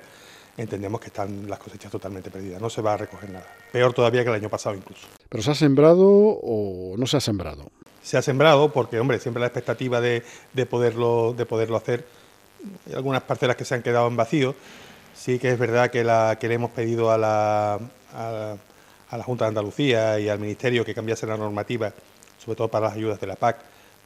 entendemos 0.57 0.99
que 0.99 1.07
están 1.07 1.47
las 1.47 1.59
cosechas 1.59 1.91
totalmente 1.91 2.31
perdidas, 2.31 2.59
no 2.59 2.69
se 2.69 2.81
va 2.81 2.93
a 2.93 2.97
recoger 2.97 3.29
nada. 3.29 3.45
Peor 3.71 3.93
todavía 3.93 4.23
que 4.23 4.29
el 4.29 4.35
año 4.35 4.49
pasado 4.49 4.75
incluso. 4.75 5.07
¿Pero 5.29 5.43
se 5.43 5.51
ha 5.51 5.55
sembrado 5.55 6.07
o 6.07 6.95
no 6.97 7.05
se 7.05 7.17
ha 7.17 7.21
sembrado? 7.21 7.71
Se 8.01 8.17
ha 8.17 8.21
sembrado 8.21 8.71
porque, 8.73 8.99
hombre, 8.99 9.19
siempre 9.19 9.41
la 9.41 9.47
expectativa 9.47 10.01
de, 10.01 10.23
poderlo, 10.69 11.33
de 11.37 11.45
poderlo 11.45 11.77
hacer. 11.77 12.05
Hay 12.87 12.93
algunas 12.93 13.21
parcelas 13.21 13.55
que 13.55 13.65
se 13.65 13.75
han 13.75 13.83
quedado 13.83 14.07
en 14.07 14.15
vacío. 14.15 14.55
Sí 15.13 15.39
que 15.39 15.51
es 15.51 15.59
verdad 15.59 15.91
que, 15.91 16.03
la, 16.03 16.37
que 16.39 16.47
le 16.47 16.55
hemos 16.55 16.71
pedido 16.71 17.11
a 17.11 17.17
la, 17.17 17.79
a, 18.13 18.55
a 19.09 19.17
la 19.17 19.23
Junta 19.23 19.45
de 19.45 19.49
Andalucía 19.49 20.19
y 20.19 20.29
al 20.29 20.39
Ministerio 20.39 20.85
que 20.85 20.95
cambiase 20.95 21.27
la 21.27 21.37
normativa, 21.37 21.93
sobre 22.37 22.55
todo 22.55 22.67
para 22.67 22.87
las 22.87 22.95
ayudas 22.95 23.19
de 23.19 23.27
la 23.27 23.35
PAC, 23.35 23.57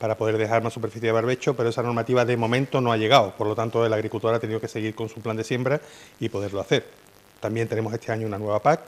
para 0.01 0.17
poder 0.17 0.35
dejar 0.35 0.63
más 0.63 0.73
superficie 0.73 1.05
de 1.05 1.11
barbecho, 1.11 1.55
pero 1.55 1.69
esa 1.69 1.83
normativa 1.83 2.25
de 2.25 2.35
momento 2.35 2.81
no 2.81 2.91
ha 2.91 2.97
llegado. 2.97 3.35
Por 3.37 3.45
lo 3.45 3.53
tanto, 3.53 3.85
el 3.85 3.93
agricultor 3.93 4.33
ha 4.33 4.39
tenido 4.39 4.59
que 4.59 4.67
seguir 4.67 4.95
con 4.95 5.07
su 5.09 5.21
plan 5.21 5.37
de 5.37 5.43
siembra 5.43 5.79
y 6.19 6.27
poderlo 6.27 6.59
hacer. 6.59 6.87
También 7.39 7.67
tenemos 7.67 7.93
este 7.93 8.11
año 8.11 8.25
una 8.25 8.39
nueva 8.39 8.63
PAC, 8.63 8.81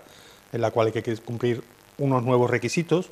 en 0.52 0.62
la 0.62 0.72
cual 0.72 0.88
hay 0.88 0.94
que 1.04 1.18
cumplir 1.18 1.64
unos 2.00 2.24
nuevos 2.24 2.50
requisitos 2.50 3.12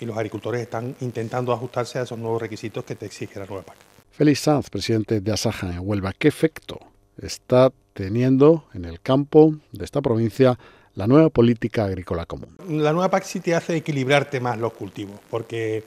y 0.00 0.06
los 0.06 0.16
agricultores 0.16 0.62
están 0.62 0.96
intentando 1.00 1.52
ajustarse 1.52 1.98
a 1.98 2.02
esos 2.04 2.18
nuevos 2.18 2.40
requisitos 2.40 2.84
que 2.84 2.94
te 2.94 3.04
exige 3.04 3.38
la 3.38 3.44
nueva 3.44 3.64
PAC. 3.64 3.76
Félix 4.12 4.40
Sanz, 4.40 4.70
presidente 4.70 5.20
de 5.20 5.32
Asaja 5.32 5.68
en 5.68 5.80
Huelva, 5.80 6.14
¿qué 6.18 6.28
efecto 6.28 6.80
está 7.20 7.70
teniendo 7.92 8.64
en 8.72 8.86
el 8.86 8.98
campo 9.02 9.54
de 9.72 9.84
esta 9.84 10.00
provincia 10.00 10.58
la 10.94 11.06
nueva 11.06 11.28
política 11.28 11.84
agrícola 11.84 12.24
común? 12.24 12.56
La 12.66 12.94
nueva 12.94 13.10
PAC 13.10 13.24
sí 13.24 13.40
te 13.40 13.54
hace 13.54 13.76
equilibrarte 13.76 14.40
más 14.40 14.56
los 14.56 14.72
cultivos, 14.72 15.20
porque 15.28 15.84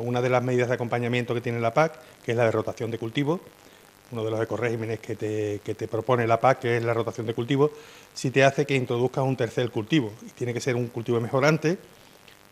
una 0.00 0.20
de 0.20 0.28
las 0.28 0.42
medidas 0.42 0.68
de 0.68 0.74
acompañamiento 0.74 1.34
que 1.34 1.40
tiene 1.40 1.60
la 1.60 1.72
PAC, 1.72 1.98
que 2.24 2.32
es 2.32 2.36
la 2.36 2.44
de 2.44 2.50
rotación 2.50 2.90
de 2.90 2.98
cultivos, 2.98 3.40
uno 4.12 4.24
de 4.24 4.30
los 4.30 4.42
ecoregímenes 4.42 4.98
que 4.98 5.14
te, 5.14 5.60
que 5.64 5.74
te 5.74 5.86
propone 5.86 6.26
la 6.26 6.40
PAC, 6.40 6.60
que 6.60 6.76
es 6.76 6.84
la 6.84 6.94
rotación 6.94 7.26
de 7.26 7.34
cultivos, 7.34 7.70
sí 8.12 8.30
te 8.30 8.44
hace 8.44 8.66
que 8.66 8.74
introduzcas 8.74 9.24
un 9.24 9.36
tercer 9.36 9.70
cultivo. 9.70 10.12
Y 10.26 10.30
tiene 10.30 10.52
que 10.52 10.60
ser 10.60 10.76
un 10.76 10.88
cultivo 10.88 11.20
mejorante, 11.20 11.78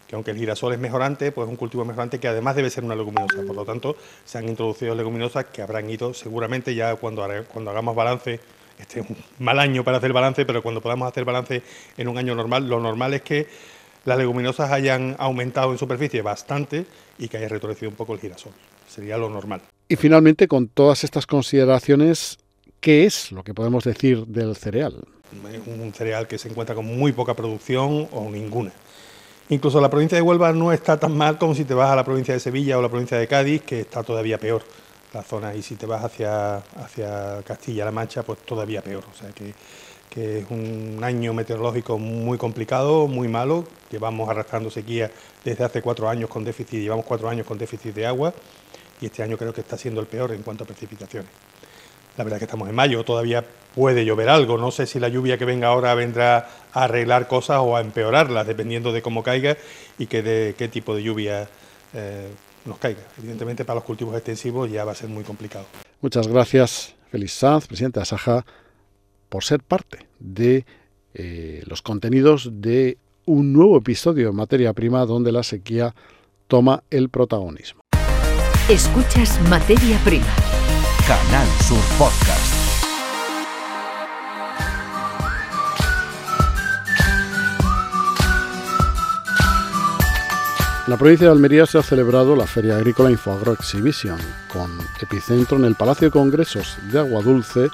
que 0.06 0.14
aunque 0.14 0.30
el 0.30 0.38
girasol 0.38 0.72
es 0.72 0.78
mejorante, 0.78 1.32
pues 1.32 1.46
es 1.46 1.50
un 1.50 1.56
cultivo 1.56 1.84
mejorante 1.84 2.18
que 2.18 2.28
además 2.28 2.56
debe 2.56 2.70
ser 2.70 2.84
una 2.84 2.94
leguminosa. 2.94 3.42
Por 3.46 3.56
lo 3.56 3.64
tanto, 3.64 3.96
se 4.25 4.38
han 4.38 4.48
introducido 4.48 4.94
leguminosas 4.94 5.46
que 5.46 5.60
habrán 5.60 5.90
ido 5.90 6.14
seguramente 6.14 6.75
ya 6.75 6.94
cuando, 6.96 7.26
cuando 7.52 7.70
hagamos 7.70 7.94
balance, 7.94 8.40
este 8.78 9.00
es 9.00 9.10
un 9.10 9.16
mal 9.40 9.58
año 9.58 9.82
para 9.82 9.98
hacer 9.98 10.12
balance, 10.12 10.46
pero 10.46 10.62
cuando 10.62 10.80
podamos 10.80 11.08
hacer 11.08 11.25
balance 11.25 11.62
en 11.96 12.08
un 12.08 12.16
año 12.16 12.34
normal, 12.34 12.68
lo 12.68 12.78
normal 12.80 13.14
es 13.14 13.22
que 13.22 13.46
las 14.04 14.16
leguminosas 14.16 14.70
hayan 14.70 15.16
aumentado 15.18 15.72
en 15.72 15.78
superficie 15.78 16.22
bastante 16.22 16.87
y 17.18 17.28
que 17.28 17.37
haya 17.37 17.48
retrocedido 17.48 17.90
un 17.90 17.96
poco 17.96 18.14
el 18.14 18.20
girasol. 18.20 18.52
Sería 18.88 19.16
lo 19.18 19.28
normal. 19.28 19.60
Y 19.88 19.96
finalmente, 19.96 20.48
con 20.48 20.68
todas 20.68 21.04
estas 21.04 21.26
consideraciones, 21.26 22.38
¿qué 22.80 23.04
es 23.06 23.32
lo 23.32 23.42
que 23.42 23.54
podemos 23.54 23.84
decir 23.84 24.26
del 24.26 24.56
cereal? 24.56 25.04
Un 25.66 25.92
cereal 25.92 26.26
que 26.26 26.38
se 26.38 26.48
encuentra 26.48 26.75
con 26.75 26.87
muy 26.87 27.12
poca 27.12 27.34
producción 27.34 28.08
o 28.12 28.30
ninguna. 28.30 28.72
Incluso 29.50 29.80
la 29.80 29.88
provincia 29.88 30.16
de 30.16 30.22
Huelva 30.22 30.52
no 30.52 30.72
está 30.72 30.98
tan 30.98 31.16
mal 31.16 31.38
como 31.38 31.54
si 31.54 31.64
te 31.64 31.75
vas 31.75 31.90
a 31.90 31.96
la 31.96 32.04
provincia 32.04 32.34
de 32.34 32.40
Sevilla 32.40 32.78
o 32.78 32.82
la 32.82 32.88
provincia 32.88 33.18
de 33.18 33.26
Cádiz, 33.26 33.62
que 33.62 33.80
está 33.80 34.02
todavía 34.02 34.38
peor 34.38 34.62
la 35.14 35.22
zona. 35.22 35.54
Y 35.54 35.62
si 35.62 35.76
te 35.76 35.87
vas 35.87 36.04
hacia, 36.04 36.56
hacia 36.56 37.42
Castilla-La 37.44 37.90
Mancha, 37.90 38.22
pues 38.22 38.40
todavía 38.40 38.82
peor. 38.82 39.04
O 39.10 39.18
sea 39.18 39.30
que 39.30 39.54
que 40.08 40.40
es 40.40 40.50
un 40.50 41.00
año 41.02 41.34
meteorológico 41.34 41.98
muy 41.98 42.38
complicado, 42.38 43.06
muy 43.06 43.28
malo, 43.28 43.64
que 43.90 43.98
vamos 43.98 44.28
arrastrando 44.28 44.70
sequía 44.70 45.10
desde 45.44 45.64
hace 45.64 45.82
cuatro 45.82 46.08
años 46.08 46.30
con 46.30 46.44
déficit, 46.44 46.80
llevamos 46.80 47.04
cuatro 47.04 47.28
años 47.28 47.46
con 47.46 47.58
déficit 47.58 47.94
de 47.94 48.06
agua 48.06 48.32
y 49.00 49.06
este 49.06 49.22
año 49.22 49.36
creo 49.36 49.52
que 49.52 49.60
está 49.60 49.76
siendo 49.76 50.00
el 50.00 50.06
peor 50.06 50.32
en 50.32 50.42
cuanto 50.42 50.64
a 50.64 50.66
precipitaciones. 50.66 51.30
La 52.16 52.24
verdad 52.24 52.38
es 52.38 52.40
que 52.40 52.44
estamos 52.46 52.68
en 52.68 52.74
mayo, 52.74 53.04
todavía 53.04 53.44
puede 53.74 54.04
llover 54.04 54.28
algo, 54.28 54.58
no 54.58 54.72
sé 54.72 54.86
si 54.86 54.98
la 54.98 55.08
lluvia 55.08 55.38
que 55.38 55.44
venga 55.44 55.68
ahora 55.68 55.94
vendrá 55.94 56.48
a 56.72 56.84
arreglar 56.84 57.28
cosas 57.28 57.58
o 57.60 57.76
a 57.76 57.80
empeorarlas, 57.80 58.46
dependiendo 58.46 58.92
de 58.92 59.02
cómo 59.02 59.22
caiga 59.22 59.56
y 59.98 60.06
que 60.06 60.22
de 60.22 60.54
qué 60.58 60.66
tipo 60.66 60.96
de 60.96 61.04
lluvia 61.04 61.48
eh, 61.94 62.28
nos 62.64 62.78
caiga. 62.78 63.02
Evidentemente 63.18 63.64
para 63.64 63.76
los 63.76 63.84
cultivos 63.84 64.16
extensivos 64.16 64.68
ya 64.68 64.84
va 64.84 64.92
a 64.92 64.96
ser 64.96 65.08
muy 65.08 65.22
complicado. 65.22 65.66
Muchas 66.00 66.26
gracias, 66.26 66.94
Feliz 67.10 67.32
Sanz, 67.32 67.68
presidente 67.68 68.00
de 68.00 68.02
Asaja 68.02 68.44
por 69.28 69.44
ser 69.44 69.62
parte 69.62 70.06
de 70.18 70.64
eh, 71.14 71.62
los 71.66 71.82
contenidos 71.82 72.50
de 72.52 72.99
un 73.25 73.52
nuevo 73.52 73.76
episodio 73.76 74.28
de 74.28 74.32
Materia 74.32 74.73
Prima 74.73 75.04
donde 75.04 75.32
la 75.32 75.42
sequía 75.42 75.94
toma 76.47 76.82
el 76.90 77.08
protagonismo. 77.08 77.82
Escuchas 78.68 79.40
Materia 79.49 79.99
Prima. 80.04 80.26
Canal 81.06 81.47
Sur 81.66 81.80
Podcast. 81.99 82.58
En 90.88 90.92
la 90.92 90.97
provincia 90.97 91.26
de 91.26 91.32
Almería 91.32 91.66
se 91.66 91.76
ha 91.76 91.82
celebrado 91.82 92.35
la 92.35 92.47
Feria 92.47 92.76
Agrícola 92.76 93.11
Infoagro 93.11 93.52
Exhibition, 93.52 94.16
con 94.50 94.70
epicentro 95.02 95.58
en 95.58 95.66
el 95.66 95.75
Palacio 95.75 96.08
de 96.08 96.12
Congresos 96.12 96.78
de 96.90 96.99
Agua 96.99 97.23
Dulce 97.23 97.68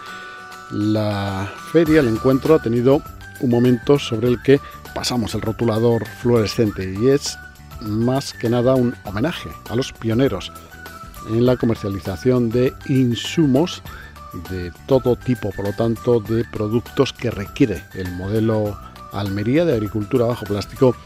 la 0.70 1.52
feria, 1.72 2.00
el 2.00 2.08
encuentro, 2.08 2.54
ha 2.54 2.62
tenido 2.62 3.02
un 3.40 3.50
momento 3.50 3.98
sobre 3.98 4.28
el 4.28 4.42
que 4.42 4.60
pasamos 4.94 5.34
el 5.34 5.42
rotulador 5.42 6.06
fluorescente 6.06 6.94
y 6.98 7.08
es 7.08 7.38
más 7.80 8.32
que 8.32 8.48
nada 8.48 8.74
un 8.74 8.94
homenaje 9.04 9.50
a 9.68 9.76
los 9.76 9.92
pioneros 9.92 10.52
en 11.28 11.46
la 11.46 11.56
comercialización 11.56 12.50
de 12.50 12.74
insumos 12.86 13.82
de 14.50 14.72
todo 14.86 15.16
tipo, 15.16 15.50
por 15.50 15.66
lo 15.66 15.72
tanto, 15.72 16.20
de 16.20 16.44
productos 16.44 17.12
que 17.12 17.30
requiere 17.30 17.84
el 17.94 18.10
modelo 18.12 18.76
Almería 19.12 19.64
de 19.64 19.74
agricultura 19.74 20.26
bajo 20.26 20.44
plástico 20.44 20.96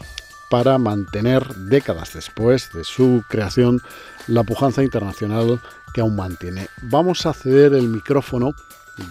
para 0.49 0.79
mantener 0.79 1.47
décadas 1.55 2.13
después 2.13 2.71
de 2.73 2.83
su 2.83 3.23
creación 3.29 3.81
la 4.27 4.43
pujanza 4.43 4.83
internacional 4.83 5.61
que 5.93 6.01
aún 6.01 6.15
mantiene. 6.15 6.67
Vamos 6.81 7.27
a 7.27 7.33
ceder 7.33 7.73
el 7.73 7.87
micrófono 7.87 8.55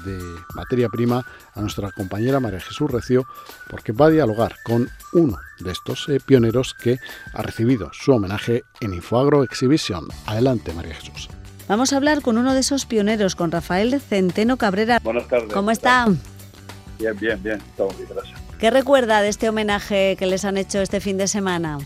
de 0.05 0.19
materia 0.55 0.89
prima 0.89 1.25
a 1.55 1.61
nuestra 1.61 1.91
compañera 1.91 2.41
María 2.41 2.61
Jesús 2.61 2.91
Recio, 2.91 3.25
porque 3.69 3.93
va 3.93 4.07
a 4.07 4.11
dialogar 4.11 4.57
con 4.65 4.89
uno 5.13 5.39
de 5.61 5.73
estos 5.73 6.09
eh, 6.09 6.19
pioneros 6.25 6.75
que 6.75 6.99
ha 7.35 7.43
recibido 7.43 7.91
su 7.93 8.13
homenaje 8.13 8.63
en 8.81 8.95
Infoagro 8.95 9.43
Exhibition. 9.43 10.07
Adelante, 10.27 10.73
María 10.73 10.95
Jesús. 10.95 11.29
Vamos 11.69 11.93
a 11.93 11.97
hablar 11.97 12.23
con 12.23 12.39
uno 12.39 12.55
de 12.55 12.61
esos 12.61 12.87
pioneros, 12.87 13.37
con 13.37 13.51
Rafael 13.51 14.01
Centeno 14.01 14.57
Cabrera. 14.57 15.01
Buenas 15.03 15.29
tardes. 15.29 15.53
¿Cómo 15.53 15.71
está? 15.71 16.07
Bien, 16.99 17.17
bien, 17.19 17.43
bien. 17.43 17.57
Estamos 17.59 17.97
bien, 17.97 18.09
gracias. 18.13 18.41
¿Qué 18.59 18.71
recuerda 18.71 19.21
de 19.21 19.29
este 19.29 19.49
homenaje 19.49 20.17
que 20.19 20.27
les 20.27 20.45
han 20.45 20.57
hecho 20.57 20.81
este 20.81 21.01
fin 21.01 21.17
de 21.17 21.29
semana? 21.29 21.79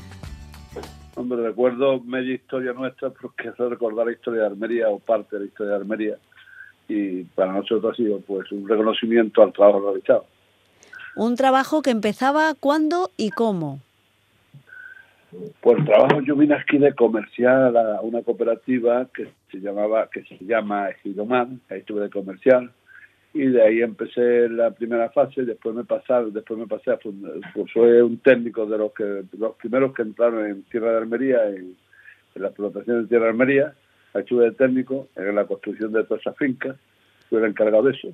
Hombre, 1.16 1.42
recuerdo 1.42 2.00
media 2.00 2.34
historia 2.34 2.72
nuestra 2.72 3.10
porque 3.10 3.48
es 3.48 3.56
recordar 3.58 4.06
la 4.06 4.12
historia 4.12 4.42
de 4.42 4.46
Almería 4.46 4.88
o 4.88 4.98
parte 4.98 5.36
de 5.36 5.40
la 5.40 5.46
historia 5.46 5.72
de 5.72 5.78
Almería 5.78 6.18
y 6.88 7.24
para 7.24 7.52
nosotros 7.52 7.92
ha 7.92 7.96
sido 7.96 8.20
pues 8.20 8.50
un 8.52 8.68
reconocimiento 8.68 9.42
al 9.42 9.52
trabajo 9.52 9.80
realizado. 9.80 10.26
Un 11.14 11.36
trabajo 11.36 11.82
que 11.82 11.90
empezaba 11.90 12.54
cuándo 12.58 13.10
y 13.16 13.30
cómo. 13.30 13.80
Pues 15.60 15.84
trabajo 15.84 16.20
yo 16.20 16.36
vine 16.36 16.54
aquí 16.54 16.78
de 16.78 16.94
comercial 16.94 17.76
a 17.76 18.00
una 18.02 18.22
cooperativa 18.22 19.06
que 19.14 19.28
se 19.50 19.58
llamaba 19.60 20.08
que 20.10 20.24
se 20.24 20.44
llama 20.44 20.90
Ejidomar, 20.90 21.48
ahí 21.70 21.78
estuve 21.78 22.02
de 22.02 22.10
comercial 22.10 22.70
y 23.32 23.46
de 23.46 23.62
ahí 23.62 23.80
empecé 23.80 24.50
la 24.50 24.72
primera 24.72 25.08
fase, 25.08 25.42
después 25.44 25.74
me 25.74 25.84
pasaron, 25.84 26.34
después 26.34 26.60
me 26.60 26.66
pasé 26.66 26.90
a 26.90 26.98
pues, 26.98 27.14
fue 27.72 28.02
un 28.02 28.18
técnico 28.18 28.66
de 28.66 28.76
los 28.76 28.92
que 28.92 29.22
los 29.38 29.54
primeros 29.56 29.94
que 29.94 30.02
entraron 30.02 30.44
en 30.44 30.62
Tierra 30.64 30.92
de 30.92 30.98
Almería 30.98 31.48
en, 31.48 31.76
en 32.34 32.42
la 32.42 32.48
explotación 32.48 33.02
de 33.02 33.08
Tierra 33.08 33.24
de 33.24 33.30
Almería 33.30 33.74
estuve 34.14 34.44
de 34.44 34.52
técnico 34.52 35.08
en 35.16 35.34
la 35.34 35.46
construcción 35.46 35.92
de 35.92 36.04
toda 36.04 36.20
esa 36.20 36.32
finca, 36.34 36.76
fui 37.28 37.38
el 37.38 37.46
encargado 37.46 37.84
de 37.84 37.92
eso. 37.92 38.08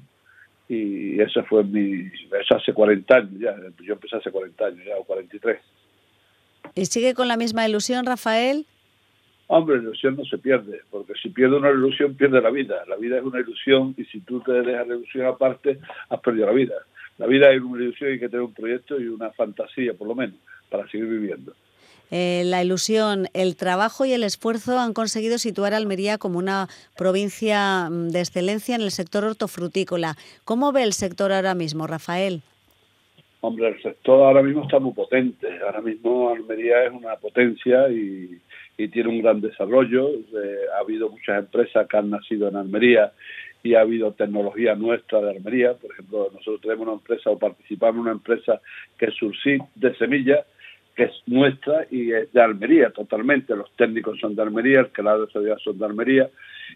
Y 0.68 1.20
eso 1.20 1.42
fue 1.44 1.64
mi. 1.64 2.10
Eso 2.40 2.56
hace 2.56 2.72
40 2.72 3.16
años 3.16 3.40
ya. 3.40 3.56
Yo 3.82 3.94
empecé 3.94 4.16
hace 4.16 4.30
40 4.30 4.66
años 4.66 4.84
ya, 4.86 4.96
o 4.98 5.04
43. 5.04 5.58
¿Y 6.74 6.84
sigue 6.86 7.14
con 7.14 7.26
la 7.26 7.36
misma 7.36 7.66
ilusión, 7.66 8.04
Rafael? 8.04 8.66
Hombre, 9.46 9.76
la 9.76 9.84
ilusión 9.84 10.14
no 10.16 10.24
se 10.26 10.36
pierde, 10.36 10.82
porque 10.90 11.14
si 11.22 11.30
pierde 11.30 11.56
una 11.56 11.70
ilusión, 11.70 12.14
pierde 12.14 12.42
la 12.42 12.50
vida. 12.50 12.84
La 12.86 12.96
vida 12.96 13.16
es 13.16 13.24
una 13.24 13.40
ilusión 13.40 13.94
y 13.96 14.04
si 14.04 14.20
tú 14.20 14.40
te 14.40 14.52
dejas 14.52 14.86
la 14.86 14.94
ilusión 14.94 15.26
aparte, 15.26 15.78
has 16.10 16.20
perdido 16.20 16.46
la 16.46 16.52
vida. 16.52 16.74
La 17.16 17.26
vida 17.26 17.50
es 17.50 17.62
una 17.62 17.82
ilusión 17.82 18.10
y 18.10 18.12
hay 18.14 18.20
que 18.20 18.28
tener 18.28 18.42
un 18.42 18.52
proyecto 18.52 19.00
y 19.00 19.08
una 19.08 19.30
fantasía, 19.30 19.94
por 19.94 20.06
lo 20.06 20.14
menos, 20.14 20.36
para 20.68 20.86
seguir 20.90 21.08
viviendo. 21.08 21.54
Eh, 22.10 22.42
la 22.46 22.62
ilusión, 22.62 23.26
el 23.34 23.56
trabajo 23.56 24.06
y 24.06 24.12
el 24.12 24.24
esfuerzo 24.24 24.78
han 24.78 24.94
conseguido 24.94 25.36
situar 25.36 25.74
a 25.74 25.76
Almería 25.76 26.16
como 26.16 26.38
una 26.38 26.68
provincia 26.96 27.88
mm, 27.90 28.08
de 28.08 28.20
excelencia 28.20 28.74
en 28.74 28.80
el 28.80 28.90
sector 28.90 29.24
hortofrutícola. 29.24 30.16
¿Cómo 30.44 30.72
ve 30.72 30.84
el 30.84 30.94
sector 30.94 31.32
ahora 31.32 31.54
mismo, 31.54 31.86
Rafael? 31.86 32.40
Hombre, 33.40 33.68
el 33.68 33.82
sector 33.82 34.22
ahora 34.22 34.42
mismo 34.42 34.62
está 34.62 34.78
muy 34.78 34.92
potente. 34.92 35.46
Ahora 35.64 35.82
mismo 35.82 36.30
Almería 36.30 36.84
es 36.84 36.92
una 36.92 37.16
potencia 37.16 37.88
y, 37.90 38.40
tiene 38.76 39.08
un 39.08 39.20
gran 39.20 39.40
desarrollo. 39.40 40.08
Eh, 40.08 40.56
ha 40.76 40.78
habido 40.78 41.10
muchas 41.10 41.40
empresas 41.40 41.88
que 41.88 41.96
han 41.96 42.10
nacido 42.10 42.48
en 42.48 42.54
Almería 42.54 43.12
y 43.62 43.74
ha 43.74 43.80
habido 43.80 44.12
tecnología 44.12 44.76
nuestra 44.76 45.20
de 45.20 45.30
Almería. 45.30 45.74
Por 45.74 45.90
ejemplo, 45.90 46.30
nosotros 46.32 46.60
tenemos 46.60 46.86
una 46.86 46.92
empresa 46.94 47.30
o 47.30 47.38
participamos 47.38 47.96
en 47.96 48.00
una 48.02 48.12
empresa 48.12 48.60
que 48.96 49.06
es 49.06 49.14
Sursit 49.14 49.62
de 49.74 49.96
semillas 49.96 50.46
que 50.98 51.04
es 51.04 51.22
nuestra 51.26 51.86
y 51.92 52.10
es 52.10 52.32
de 52.32 52.42
Almería 52.42 52.90
totalmente. 52.90 53.54
Los 53.54 53.70
técnicos 53.76 54.18
son 54.18 54.34
de 54.34 54.42
Almería, 54.42 54.80
el 54.80 54.90
calado 54.90 55.26
de 55.26 55.32
seguridad 55.32 55.56
son 55.58 55.78
de 55.78 55.84
Almería 55.84 56.28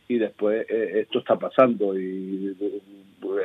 y 0.06 0.16
después 0.18 0.64
eh, 0.70 1.00
esto 1.00 1.18
está 1.18 1.37
pasando 1.37 1.98
y 1.98 2.56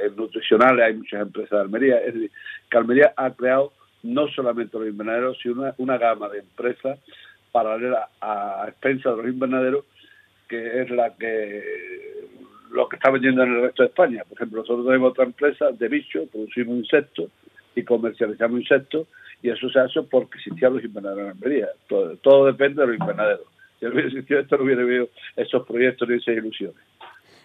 en 0.05 0.15
nutricionales 0.15 0.85
hay 0.85 0.93
muchas 0.93 1.23
empresas 1.23 1.49
de 1.49 1.61
Almería. 1.61 1.97
Es 1.97 2.13
decir, 2.13 2.31
que 2.69 2.77
Almería 2.77 3.11
ha 3.17 3.31
creado 3.31 3.73
no 4.03 4.27
solamente 4.27 4.77
los 4.77 4.87
invernaderos, 4.87 5.39
sino 5.41 5.61
una, 5.61 5.73
una 5.79 5.97
gama 5.97 6.29
de 6.29 6.39
empresas 6.41 6.99
paralela 7.51 8.09
a, 8.21 8.61
a 8.61 8.69
expensa 8.69 9.09
de 9.09 9.17
los 9.17 9.27
invernaderos 9.33 9.83
que 10.47 10.83
es 10.83 10.91
la 10.91 11.15
que 11.15 11.63
lo 12.69 12.87
que 12.87 12.97
está 12.97 13.09
vendiendo 13.09 13.41
en 13.41 13.55
el 13.55 13.61
resto 13.63 13.81
de 13.81 13.89
España. 13.89 14.23
Por 14.29 14.37
ejemplo, 14.37 14.61
nosotros 14.61 14.85
tenemos 14.85 15.09
otra 15.09 15.23
empresa 15.23 15.71
de 15.71 15.87
bichos, 15.87 16.29
producimos 16.29 16.77
insectos 16.77 17.31
y 17.75 17.81
comercializamos 17.81 18.59
insectos 18.59 19.07
y 19.41 19.49
eso 19.49 19.69
se 19.69 19.79
hace 19.79 20.01
porque 20.03 20.37
existían 20.37 20.73
los 20.73 20.83
invernaderos 20.83 21.25
en 21.25 21.31
Almería. 21.31 21.67
Todo, 21.87 22.15
todo 22.17 22.45
depende 22.45 22.81
de 22.81 22.87
los 22.87 22.97
invernaderos. 22.97 23.45
Si 23.79 23.85
no 23.85 23.91
hubiera 23.91 24.07
existido 24.07 24.39
esto, 24.39 24.57
no 24.57 24.63
hubiera 24.63 24.81
habido 24.81 25.09
esos 25.35 25.65
proyectos 25.65 26.09
ni 26.09 26.15
esas 26.15 26.35
ilusiones. 26.35 26.77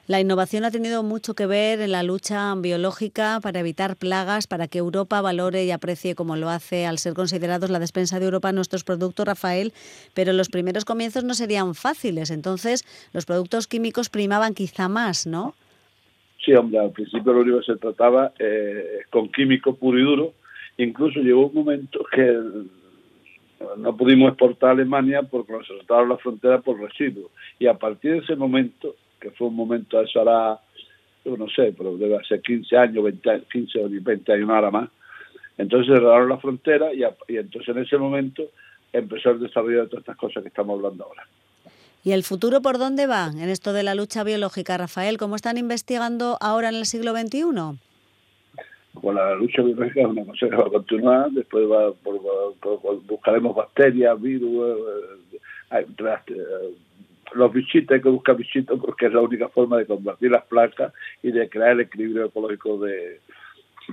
La 0.09 0.19
innovación 0.19 0.65
ha 0.65 0.73
tenido 0.73 1.05
mucho 1.05 1.35
que 1.35 1.47
ver 1.47 1.81
en 1.81 1.93
la 1.93 2.03
lucha 2.03 2.53
biológica 2.57 3.39
para 3.41 3.61
evitar 3.61 3.95
plagas, 3.97 4.49
para 4.49 4.67
que 4.67 4.79
Europa 4.79 5.21
valore 5.21 5.65
y 5.65 5.71
aprecie 5.71 6.17
como 6.17 6.35
lo 6.35 6.49
hace 6.49 6.87
al 6.87 6.99
ser 6.99 7.15
considerados 7.15 7.71
la 7.71 7.79
despensa 7.79 8.19
de 8.19 8.25
Europa 8.25 8.51
nuestros 8.51 8.83
productos, 8.83 9.25
Rafael, 9.25 9.73
pero 10.13 10.33
los 10.33 10.49
primeros 10.49 10.85
comienzos 10.85 11.23
no 11.23 11.35
serían 11.35 11.77
fáciles, 11.77 12.33
entonces 12.33 12.85
los 13.13 13.27
productos 13.27 13.69
químicos 13.69 14.11
primaban 14.11 14.55
quizá 14.55 14.89
más, 14.89 15.25
¿no? 15.29 15.55
Sí, 16.45 16.53
hombre, 16.53 16.81
al 16.81 16.91
principio 16.91 17.33
lo 17.33 17.43
único 17.43 17.61
que 17.61 17.73
se 17.73 17.77
trataba 17.77 18.33
eh, 18.41 19.03
con 19.09 19.31
químico 19.31 19.77
puro 19.77 20.01
y 20.01 20.03
duro, 20.03 20.33
incluso 20.83 21.21
llegó 21.21 21.47
un 21.47 21.55
momento 21.55 22.05
que 22.13 22.39
no 23.77 23.97
pudimos 23.97 24.31
exportar 24.31 24.71
a 24.71 24.73
Alemania 24.73 25.23
porque 25.23 25.53
nos 25.53 25.67
cerraron 25.67 26.09
la 26.09 26.17
frontera 26.17 26.61
por 26.61 26.81
residuos. 26.81 27.31
Y 27.59 27.67
a 27.67 27.75
partir 27.75 28.13
de 28.13 28.19
ese 28.19 28.37
momento 28.37 28.97
que 29.21 29.31
fue 29.31 29.47
un 29.47 29.55
momento, 29.55 30.01
eso 30.01 30.21
hará, 30.21 30.59
no 31.25 31.49
sé, 31.49 31.73
pero 31.77 31.97
debe 31.97 32.19
ser 32.25 32.43
15 32.43 32.77
años, 32.77 33.05
20, 33.05 33.45
15 33.53 33.85
o 33.85 33.89
20 33.89 34.33
años 34.33 34.49
nada 34.49 34.71
más. 34.71 34.91
Entonces 35.57 35.95
cerraron 35.95 36.29
la 36.29 36.39
frontera 36.39 36.93
y, 36.93 37.03
y 37.33 37.37
entonces 37.37 37.69
en 37.75 37.83
ese 37.83 37.99
momento 37.99 38.43
empezó 38.93 39.31
el 39.31 39.41
desarrollo 39.41 39.83
de 39.83 39.87
todas 39.87 40.03
estas 40.03 40.17
cosas 40.17 40.43
que 40.43 40.49
estamos 40.49 40.77
hablando 40.77 41.05
ahora. 41.05 41.25
¿Y 42.05 42.11
el 42.11 42.25
futuro 42.25 42.61
por 42.63 42.79
dónde 42.79 43.07
va 43.07 43.31
en 43.33 43.49
esto 43.49 43.73
de 43.73 43.85
la 43.85 43.95
lucha 43.95 44.25
biológica, 44.25 44.77
Rafael? 44.77 45.19
¿Cómo 45.19 45.37
están 45.37 45.57
investigando 45.57 46.37
ahora 46.41 46.69
en 46.69 46.75
el 46.75 46.87
siglo 46.87 47.13
XXI? 47.13 47.79
Pues 49.01 49.17
la 49.17 49.35
lucha 49.35 49.63
biológica 49.63 50.03
es 50.03 50.07
una 50.07 50.25
cosa 50.25 50.49
que 50.49 50.57
va 50.57 50.67
a 50.67 50.71
continuar, 50.71 51.31
después 51.31 51.65
va, 51.65 51.93
buscaremos 53.07 53.57
bacterias, 53.57 54.21
virus, 54.21 54.79
eh, 55.73 55.79
eh, 55.79 55.87
eh, 55.99 56.75
los 57.35 57.53
bichitos, 57.53 57.95
hay 57.95 58.03
que 58.03 58.09
buscar 58.11 58.37
bichitos 58.37 58.79
porque 58.79 59.07
es 59.07 59.13
la 59.13 59.23
única 59.23 59.49
forma 59.49 59.79
de 59.79 59.87
combatir 59.87 60.31
las 60.31 60.45
placas 60.45 60.93
y 61.23 61.33
de 61.33 61.49
crear 61.49 61.71
el 61.71 61.81
equilibrio 61.81 62.27
ecológico 62.27 62.79
de, 62.79 63.21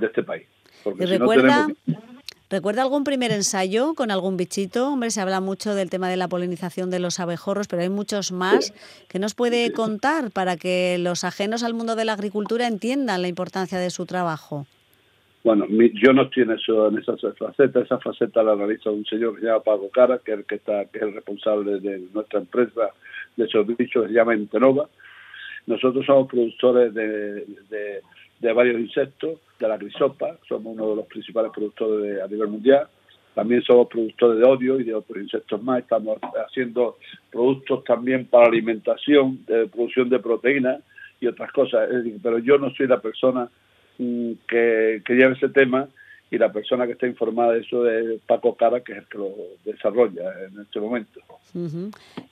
este 0.02 0.24
país. 0.24 0.46
Porque 0.84 1.06
recuerda, 1.06 1.68
¿Recuerda 2.50 2.82
algún 2.82 3.04
primer 3.04 3.32
ensayo 3.32 3.94
con 3.94 4.10
algún 4.10 4.36
bichito? 4.36 4.92
Hombre, 4.92 5.12
se 5.12 5.22
habla 5.22 5.40
mucho 5.40 5.76
del 5.76 5.92
tema 5.92 6.10
de 6.10 6.18
la 6.18 6.28
polinización 6.28 6.90
de 6.90 6.98
los 6.98 7.20
abejorros, 7.20 7.68
pero 7.68 7.84
hay 7.84 7.90
muchos 7.90 8.32
más. 8.32 8.74
que 9.08 9.20
nos 9.20 9.36
puede 9.36 9.72
contar 9.72 10.32
para 10.32 10.58
que 10.58 10.98
los 10.98 11.24
ajenos 11.24 11.62
al 11.64 11.76
mundo 11.76 11.96
de 11.96 12.06
la 12.06 12.14
agricultura 12.14 12.66
entiendan 12.66 13.22
la 13.22 13.28
importancia 13.28 13.78
de 13.78 13.92
su 13.92 14.08
trabajo? 14.08 14.66
Bueno, 15.42 15.66
yo 15.70 16.12
no 16.12 16.24
estoy 16.24 16.44
en, 16.44 16.52
eso, 16.52 16.90
en 16.90 16.98
esa 16.98 17.16
faceta, 17.16 17.80
esa 17.80 17.98
faceta 18.00 18.44
la 18.44 18.56
realiza 18.56 18.92
un 18.92 19.06
señor 19.06 19.36
que 19.36 19.42
se 19.42 19.48
llama 19.48 19.64
Pago 19.64 19.90
Cara, 19.90 20.20
que 20.20 20.34
es 20.34 20.40
el 20.40 20.46
que 20.46 20.56
está, 20.56 20.84
que 20.86 20.98
es 20.98 21.04
el 21.04 21.14
responsable 21.14 21.80
de 21.80 22.04
nuestra 22.14 22.40
empresa 22.40 22.92
de 23.38 23.46
esos 23.46 23.66
bichos, 23.66 24.08
se 24.08 24.14
llama 24.14 24.36
Intenova. 24.36 24.90
Nosotros 25.66 26.06
somos 26.06 26.28
productores 26.28 26.94
de, 26.94 27.46
de, 28.40 28.54
varios 28.54 28.82
insectos, 28.82 29.40
de 29.60 29.68
la 29.68 29.78
grisopa, 29.78 30.38
somos 30.48 30.74
uno 30.76 30.90
de 30.90 30.96
los 30.98 31.06
principales 31.06 31.52
productores 31.54 32.22
a 32.22 32.28
nivel 32.28 32.50
mundial. 32.50 32.88
También 33.34 33.62
somos 33.62 33.88
productores 33.88 34.40
de 34.40 34.46
odio 34.46 34.80
y 34.80 34.84
de 34.84 34.94
otros 34.94 35.20
insectos 35.20 35.62
más. 35.64 35.80
Estamos 35.80 36.18
haciendo 36.46 36.98
productos 37.32 37.84
también 37.86 38.26
para 38.26 38.48
alimentación, 38.48 39.46
de 39.46 39.68
producción 39.68 40.10
de 40.10 40.20
proteínas 40.20 40.82
y 41.22 41.28
otras 41.28 41.52
cosas. 41.54 41.88
pero 42.22 42.40
yo 42.40 42.58
no 42.58 42.72
soy 42.72 42.88
la 42.88 43.00
persona 43.00 43.50
que, 44.48 45.02
que 45.06 45.14
lleve 45.14 45.34
ese 45.36 45.50
tema 45.50 45.90
y 46.32 46.38
la 46.38 46.52
persona 46.52 46.86
que 46.86 46.94
está 46.94 47.08
informada 47.08 47.54
de 47.54 47.62
eso 47.62 47.90
es 47.90 48.22
Paco 48.22 48.56
Cara, 48.56 48.82
que 48.82 48.92
es 48.92 48.98
el 49.00 49.06
que 49.06 49.18
lo 49.18 49.32
desarrolla 49.66 50.32
en 50.48 50.62
este 50.62 50.80
momento. 50.80 51.20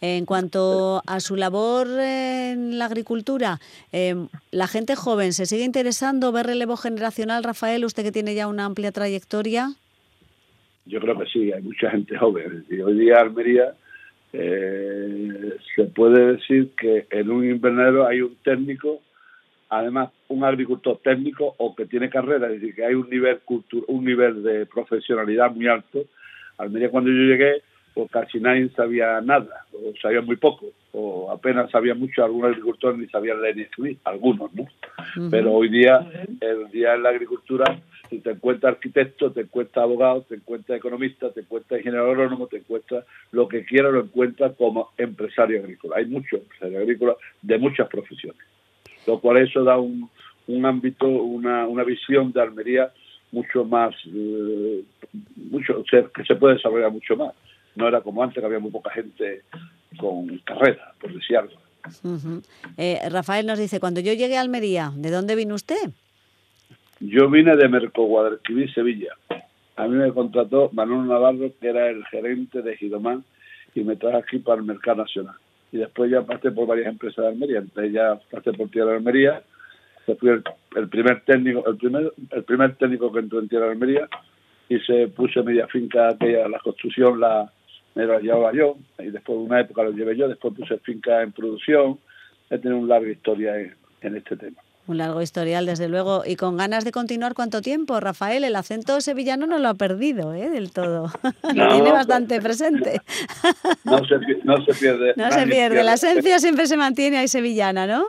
En 0.02 0.26
cuanto 0.26 1.02
a 1.08 1.20
su 1.20 1.36
labor 1.36 1.88
en 2.00 2.78
la 2.78 2.86
agricultura, 2.86 3.60
em, 3.92 4.28
¿la 4.52 4.68
gente 4.68 4.96
joven 4.96 5.34
se 5.34 5.48
sigue 5.48 5.64
interesando? 5.64 6.32
¿Ve 6.32 6.44
relevo 6.44 6.78
generacional, 6.78 7.44
Rafael, 7.44 7.86
usted 7.86 8.04
que 8.04 8.12
tiene 8.12 8.36
ya 8.36 8.48
una 8.48 8.66
amplia 8.66 8.92
trayectoria? 8.92 9.70
Yo 10.86 11.00
creo 11.00 11.18
que 11.18 11.26
sí, 11.26 11.52
hay 11.52 11.64
mucha 11.64 11.90
gente 11.90 12.16
joven. 12.18 12.66
Y 12.70 12.80
hoy 12.80 13.00
día 13.00 13.20
Almería 13.20 13.74
eh, 14.32 15.58
se 15.76 15.86
puede 15.86 16.34
decir 16.34 16.70
que 16.80 17.08
en 17.10 17.32
un 17.32 17.50
invernadero 17.50 18.06
hay 18.06 18.22
un 18.22 18.36
técnico 18.44 19.02
además 19.70 20.12
un 20.30 20.44
agricultor 20.44 21.00
técnico 21.04 21.56
o 21.58 21.76
que 21.76 21.86
tiene 21.86 22.10
carrera, 22.10 22.48
es 22.48 22.62
decir, 22.62 22.76
que 22.76 22.86
hay 22.86 22.94
un 22.94 23.10
nivel 23.10 23.40
cultura, 23.40 23.86
un 23.88 24.06
nivel 24.06 24.44
de 24.44 24.66
profesionalidad 24.66 25.52
muy 25.52 25.68
alto. 25.68 26.06
Almería 26.58 26.90
cuando 26.90 27.12
yo 27.12 27.18
llegué, 27.18 27.62
pues 27.94 28.12
casi 28.12 28.40
nadie 28.40 28.70
sabía 28.76 29.20
nada, 29.22 29.66
o 29.74 29.92
sabía 30.02 30.22
muy 30.22 30.36
poco, 30.36 30.68
o 30.92 31.32
apenas 31.32 31.72
sabía 31.72 31.96
mucho, 31.96 32.24
algunos 32.24 32.52
agricultores 32.52 33.00
ni 33.00 33.08
sabían 33.08 33.42
leer 33.42 33.56
ni 33.56 33.64
escribir, 33.64 33.98
algunos, 34.04 34.54
¿no? 34.54 34.68
Pero 35.32 35.54
hoy 35.54 35.70
día, 35.70 36.08
el 36.42 36.70
día 36.70 36.94
en 36.94 37.04
la 37.04 37.10
agricultura, 37.10 37.66
si 38.10 38.20
te 38.20 38.32
encuentras 38.32 38.76
arquitecto, 38.76 39.32
te 39.32 39.42
encuentras 39.42 39.84
abogado, 39.84 40.22
te 40.22 40.36
encuentras 40.36 40.78
economista, 40.78 41.32
te 41.32 41.42
encuentras 41.42 41.80
ingeniero 41.80 42.06
agrónomo, 42.06 42.48
te 42.48 42.58
encuentras 42.58 43.04
lo 43.32 43.48
que 43.48 43.66
quieras, 43.66 43.92
lo 43.92 44.02
encuentras 44.02 44.56
como 44.56 44.92
empresario 44.98 45.60
agrícola. 45.60 45.98
Hay 45.98 46.06
muchos 46.06 46.42
empresarios 46.42 46.82
agrícolas 46.82 47.18
de 47.42 47.58
muchas 47.58 47.88
profesiones 47.88 48.40
lo 49.08 49.20
cual 49.20 49.38
eso 49.38 49.64
da 49.64 49.78
un, 49.78 50.10
un 50.48 50.66
ámbito, 50.66 51.08
una, 51.08 51.66
una 51.66 51.84
visión 51.84 52.32
de 52.34 52.42
Almería 52.42 52.92
mucho 53.32 53.66
más, 53.66 53.96
eh, 54.06 54.84
mucho 55.36 55.84
que 55.84 56.24
se 56.24 56.36
puede 56.36 56.56
desarrollar 56.56 56.92
mucho 56.92 57.16
más. 57.16 57.34
No 57.76 57.88
era 57.88 58.02
como 58.02 58.22
antes, 58.22 58.40
que 58.40 58.46
había 58.46 58.60
muy 58.60 58.72
poca 58.72 58.92
gente 58.92 59.44
con 59.98 60.38
carrera, 60.40 60.94
por 61.00 61.14
decir 61.14 61.38
algo. 61.38 61.56
Eh, 62.78 63.00
Rafael 63.10 63.46
nos 63.46 63.60
dice, 63.60 63.80
cuando 63.80 64.02
yo 64.02 64.14
llegué 64.14 64.38
a 64.38 64.42
Almería, 64.42 64.92
¿de 64.96 65.10
dónde 65.10 65.36
vino 65.36 65.56
usted? 65.56 65.92
Yo 67.00 67.30
vine 67.30 67.56
de 67.56 67.70
Mercoguadalquivir, 67.70 68.74
Sevilla. 68.74 69.14
A 69.76 69.88
mí 69.88 69.96
me 69.96 70.12
contrató 70.12 70.70
Manuel 70.74 71.08
Navarro, 71.08 71.52
que 71.62 71.68
era 71.68 71.90
el 71.90 72.04
gerente 72.08 72.62
de 72.62 72.76
Gidomán, 72.76 73.24
y 73.76 73.82
me 73.82 73.96
trajo 73.96 74.18
aquí 74.18 74.40
para 74.40 74.60
el 74.60 74.66
mercado 74.66 75.04
nacional 75.04 75.36
y 75.72 75.78
después 75.78 76.10
ya 76.10 76.22
pasé 76.22 76.52
por 76.52 76.68
varias 76.68 76.88
empresas 76.88 77.24
de 77.24 77.32
Almería, 77.32 77.60
entonces 77.60 77.94
ya 77.94 78.20
pasé 78.32 78.54
por 78.54 78.70
Tierra 78.70 78.92
de 78.92 78.98
Almería, 78.98 79.44
fui 80.20 80.30
el, 80.30 80.90
primer 80.90 81.22
técnico, 81.26 81.68
el 81.68 81.78
primer, 81.78 82.14
el 82.32 82.44
primer 82.44 82.76
técnico 82.76 83.12
que 83.12 83.20
entró 83.20 83.40
en 83.40 83.50
Tierra 83.50 83.66
de 83.66 83.72
Almería 83.74 84.08
y 84.70 84.80
se 84.80 85.08
puso 85.10 85.44
media 85.44 85.68
finca 85.68 86.10
aquella, 86.10 86.48
la 86.48 86.60
construcción 86.60 87.20
la 87.20 87.52
me 87.96 88.06
la 88.06 88.20
llevaba 88.20 88.54
yo, 88.54 88.78
y 89.00 89.10
después 89.10 89.40
de 89.40 89.46
una 89.46 89.62
época 89.62 89.82
lo 89.82 89.92
llevé 89.92 90.16
yo, 90.16 90.28
después 90.28 90.54
puse 90.54 90.78
finca 90.78 91.24
en 91.24 91.32
producción, 91.32 91.98
he 92.48 92.60
tenido 92.60 92.80
una 92.80 92.94
larga 92.94 93.10
historia 93.10 93.56
en 93.58 94.16
este 94.16 94.38
tema. 94.38 94.62
Un 94.88 94.98
largo 94.98 95.22
historial, 95.22 95.66
desde 95.66 95.90
luego. 95.90 96.24
Y 96.26 96.38
con 96.38 96.56
ganas 96.56 96.86
de 96.86 96.92
continuar 96.92 97.34
cuánto 97.34 97.62
tiempo, 97.62 98.00
Rafael. 98.00 98.46
El 98.46 98.56
acento 98.56 99.02
sevillano 99.02 99.46
no 99.46 99.60
lo 99.60 99.68
ha 99.68 99.74
perdido, 99.74 100.34
¿eh? 100.34 100.50
Del 100.50 100.72
todo. 100.72 101.12
lo 101.54 101.68
tiene 101.68 101.92
bastante 101.92 102.42
presente. 102.42 103.02
no, 103.84 104.00
se, 104.06 104.16
no 104.44 104.66
se 104.66 104.74
pierde. 104.74 105.14
No 105.18 105.30
se 105.30 105.46
pierde. 105.46 105.84
La 105.84 105.96
esencia 105.96 106.40
siempre 106.40 106.68
se 106.68 106.78
mantiene 106.78 107.18
ahí 107.18 107.28
sevillana, 107.28 107.86
¿no? 107.86 108.08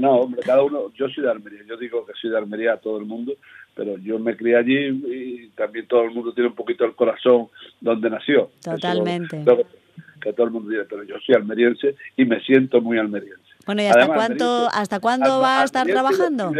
no, 0.00 0.12
hombre, 0.12 0.42
cada 0.44 0.62
uno. 0.62 0.92
Yo 0.94 1.08
soy 1.08 1.24
de 1.24 1.30
Almería. 1.30 1.60
Yo 1.66 1.76
digo 1.76 2.04
que 2.04 2.12
soy 2.20 2.30
de 2.30 2.38
Almería 2.38 2.74
a 2.74 2.76
todo 2.78 2.98
el 2.98 3.06
mundo, 3.06 3.32
pero 3.74 3.96
yo 3.98 4.18
me 4.18 4.36
crié 4.36 4.56
allí 4.56 4.86
y 4.88 5.48
también 5.50 5.86
todo 5.86 6.02
el 6.02 6.10
mundo 6.10 6.32
tiene 6.32 6.48
un 6.50 6.54
poquito 6.54 6.84
el 6.84 6.94
corazón 6.94 7.48
donde 7.80 8.10
nació. 8.10 8.50
Totalmente. 8.62 9.44
que 10.20 10.32
todo 10.32 10.46
el 10.46 10.52
mundo 10.52 10.70
dice, 10.70 10.84
pero 10.88 11.04
yo 11.04 11.14
soy 11.24 11.34
almeriense 11.36 11.94
y 12.16 12.24
me 12.24 12.40
siento 12.40 12.80
muy 12.80 12.98
almeriense. 12.98 13.45
Bueno, 13.66 13.82
¿y 13.82 13.86
hasta 13.86 14.06
cuánto, 14.06 14.68
hasta 14.72 15.00
cuándo 15.00 15.40
va 15.40 15.60
a 15.60 15.64
estar 15.64 15.86
trabajando? 15.86 16.52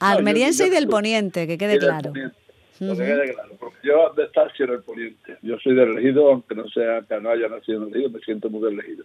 Almeriense 0.00 0.66
y 0.66 0.70
del 0.70 0.88
poniente, 0.88 1.46
que 1.46 1.56
quede 1.56 1.78
claro. 1.78 2.12
que 2.12 2.30
quede 2.78 3.32
claro, 3.32 3.52
porque 3.58 3.78
yo 3.84 4.12
de 4.16 4.24
estar 4.24 4.52
si 4.56 4.64
el 4.64 4.80
poniente. 4.82 5.38
Yo 5.42 5.56
soy 5.58 5.74
del 5.74 5.90
elegido, 5.90 6.30
aunque 6.30 6.54
no 6.54 6.68
sea 6.68 7.02
que 7.08 7.20
no 7.20 7.30
haya 7.30 7.48
nacido 7.48 7.78
en 7.78 7.88
el 7.88 7.88
elegido, 7.94 8.10
me 8.10 8.20
siento 8.20 8.50
muy 8.50 8.60
del 8.62 8.74
elegido. 8.74 9.04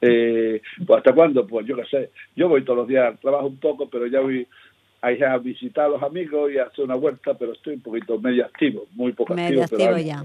Eh, 0.00 0.60
pues 0.86 0.98
hasta 0.98 1.14
cuándo, 1.14 1.46
pues 1.46 1.66
yo 1.66 1.76
qué 1.76 1.84
sé. 1.86 2.10
Yo 2.36 2.48
voy 2.48 2.64
todos 2.64 2.80
los 2.80 2.88
días, 2.88 3.18
trabajo 3.20 3.46
un 3.46 3.58
poco, 3.58 3.88
pero 3.88 4.06
ya 4.06 4.20
voy 4.20 4.46
a 5.00 5.38
visitar 5.38 5.86
a 5.86 5.88
los 5.88 6.02
amigos 6.02 6.50
y 6.52 6.58
a 6.58 6.64
hacer 6.64 6.84
una 6.84 6.94
vuelta, 6.94 7.34
pero 7.34 7.52
estoy 7.52 7.74
un 7.74 7.80
poquito 7.80 8.18
medio 8.18 8.44
activo, 8.46 8.86
muy 8.92 9.12
poco 9.12 9.34
medio 9.34 9.62
activo. 9.62 9.96
ya. 9.98 10.24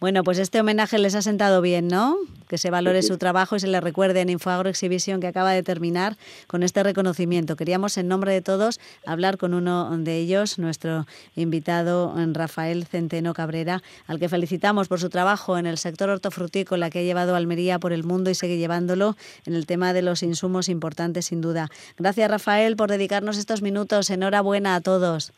Bueno, 0.00 0.24
pues 0.24 0.38
este 0.38 0.60
homenaje 0.60 0.98
les 0.98 1.14
ha 1.14 1.22
sentado 1.22 1.60
bien, 1.60 1.88
¿no? 1.88 2.16
Que 2.48 2.58
se 2.58 2.70
valore 2.70 3.02
su 3.02 3.18
trabajo 3.18 3.56
y 3.56 3.60
se 3.60 3.66
le 3.66 3.80
recuerde 3.80 4.20
en 4.20 4.30
Infoagro 4.30 4.68
Exhibición 4.68 5.20
que 5.20 5.26
acaba 5.26 5.52
de 5.52 5.62
terminar 5.62 6.16
con 6.46 6.62
este 6.62 6.82
reconocimiento. 6.82 7.56
Queríamos, 7.56 7.96
en 7.98 8.08
nombre 8.08 8.32
de 8.32 8.42
todos, 8.42 8.80
hablar 9.06 9.38
con 9.38 9.54
uno 9.54 9.96
de 9.98 10.16
ellos, 10.16 10.58
nuestro 10.58 11.06
invitado 11.36 12.14
Rafael 12.32 12.86
Centeno 12.86 13.34
Cabrera, 13.34 13.82
al 14.06 14.18
que 14.18 14.28
felicitamos 14.28 14.88
por 14.88 15.00
su 15.00 15.10
trabajo 15.10 15.58
en 15.58 15.66
el 15.66 15.78
sector 15.78 16.10
hortofrutícola 16.10 16.90
que 16.90 17.00
ha 17.00 17.02
llevado 17.02 17.36
Almería 17.36 17.78
por 17.78 17.92
el 17.92 18.04
mundo 18.04 18.30
y 18.30 18.34
sigue 18.34 18.56
llevándolo 18.56 19.16
en 19.46 19.54
el 19.54 19.66
tema 19.66 19.92
de 19.92 20.02
los 20.02 20.22
insumos 20.22 20.68
importantes, 20.68 21.26
sin 21.26 21.40
duda. 21.40 21.68
Gracias, 21.96 22.30
Rafael, 22.30 22.76
por 22.76 22.90
dedicarnos 22.90 23.38
estos 23.38 23.62
minutos. 23.62 24.10
Enhorabuena 24.10 24.74
a 24.74 24.80
todos. 24.80 25.32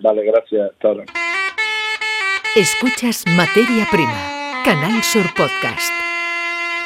Vale, 0.00 0.24
gracias. 0.24 0.70
Hasta 0.72 0.88
ahora. 0.88 1.04
Escuchas 2.56 3.24
Materia 3.36 3.86
Prima, 3.90 4.62
Canal 4.64 5.02
Sur 5.02 5.26
Podcast. 5.34 6.09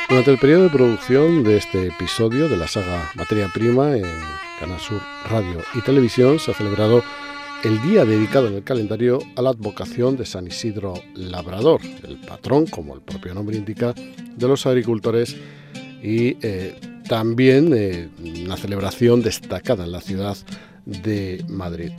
Durante 0.08 0.30
el 0.30 0.38
periodo 0.38 0.64
de 0.64 0.70
producción 0.70 1.42
de 1.42 1.56
este 1.56 1.88
episodio 1.88 2.48
de 2.48 2.56
la 2.56 2.68
saga 2.68 3.10
Materia 3.14 3.48
Prima 3.52 3.96
en 3.96 4.04
Canal 4.60 4.78
Sur 4.78 5.00
Radio 5.28 5.60
y 5.74 5.80
Televisión 5.80 6.38
se 6.38 6.50
ha 6.50 6.54
celebrado 6.54 7.02
el 7.64 7.80
día 7.80 8.04
dedicado 8.04 8.48
en 8.48 8.54
el 8.54 8.62
calendario 8.62 9.18
a 9.34 9.42
la 9.42 9.50
advocación 9.50 10.16
de 10.16 10.26
San 10.26 10.46
Isidro 10.46 10.94
Labrador, 11.14 11.80
el 12.06 12.18
patrón, 12.18 12.66
como 12.66 12.94
el 12.94 13.00
propio 13.00 13.32
nombre 13.32 13.56
indica, 13.56 13.94
de 13.94 14.46
los 14.46 14.66
agricultores 14.66 15.36
y 16.02 16.36
eh, 16.42 16.78
también 17.08 17.72
eh, 17.74 18.10
una 18.44 18.58
celebración 18.58 19.22
destacada 19.22 19.84
en 19.84 19.92
la 19.92 20.02
ciudad 20.02 20.36
de 20.84 21.42
Madrid. 21.48 21.92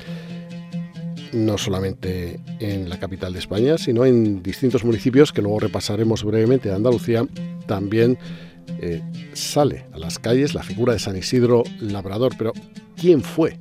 No 1.33 1.57
solamente 1.57 2.39
en 2.59 2.87
la 2.87 2.99
capital 2.99 3.33
de 3.33 3.39
España, 3.39 3.77
sino 3.79 4.05
en 4.05 4.43
distintos 4.43 4.85
municipios 4.85 5.33
que 5.33 5.41
luego 5.41 5.59
repasaremos 5.59 6.23
brevemente 6.23 6.69
de 6.69 6.75
Andalucía, 6.75 7.25
también 7.67 8.17
eh, 8.79 9.01
sale 9.33 9.85
a 9.93 9.97
las 9.97 10.19
calles 10.19 10.53
la 10.53 10.63
figura 10.63 10.93
de 10.93 10.99
San 10.99 11.15
Isidro 11.15 11.63
Labrador. 11.79 12.33
Pero, 12.37 12.53
¿quién 12.95 13.21
fue? 13.21 13.57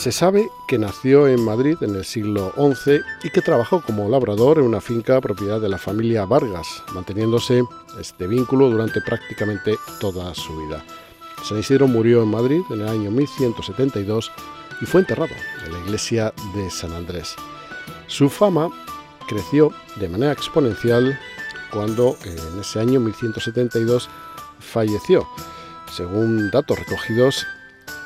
Se 0.00 0.12
sabe 0.12 0.48
que 0.66 0.78
nació 0.78 1.28
en 1.28 1.44
Madrid 1.44 1.76
en 1.82 1.94
el 1.94 2.06
siglo 2.06 2.54
XI 2.56 3.00
y 3.22 3.28
que 3.28 3.42
trabajó 3.42 3.82
como 3.82 4.08
labrador 4.08 4.58
en 4.58 4.64
una 4.64 4.80
finca 4.80 5.20
propiedad 5.20 5.60
de 5.60 5.68
la 5.68 5.76
familia 5.76 6.24
Vargas, 6.24 6.82
manteniéndose 6.94 7.62
este 8.00 8.26
vínculo 8.26 8.70
durante 8.70 9.02
prácticamente 9.02 9.76
toda 10.00 10.34
su 10.34 10.56
vida. 10.56 10.82
San 11.44 11.58
Isidro 11.58 11.86
murió 11.86 12.22
en 12.22 12.30
Madrid 12.30 12.62
en 12.70 12.80
el 12.80 12.88
año 12.88 13.10
1172 13.10 14.32
y 14.80 14.86
fue 14.86 15.02
enterrado 15.02 15.34
en 15.66 15.72
la 15.74 15.78
iglesia 15.80 16.32
de 16.54 16.70
San 16.70 16.92
Andrés. 16.92 17.36
Su 18.06 18.30
fama 18.30 18.70
creció 19.30 19.72
de 19.96 20.08
manera 20.08 20.32
exponencial 20.32 21.16
cuando 21.70 22.18
en 22.24 22.60
ese 22.60 22.80
año 22.80 22.98
1172 22.98 24.10
falleció, 24.58 25.28
según 25.94 26.50
datos 26.50 26.76
recogidos 26.80 27.46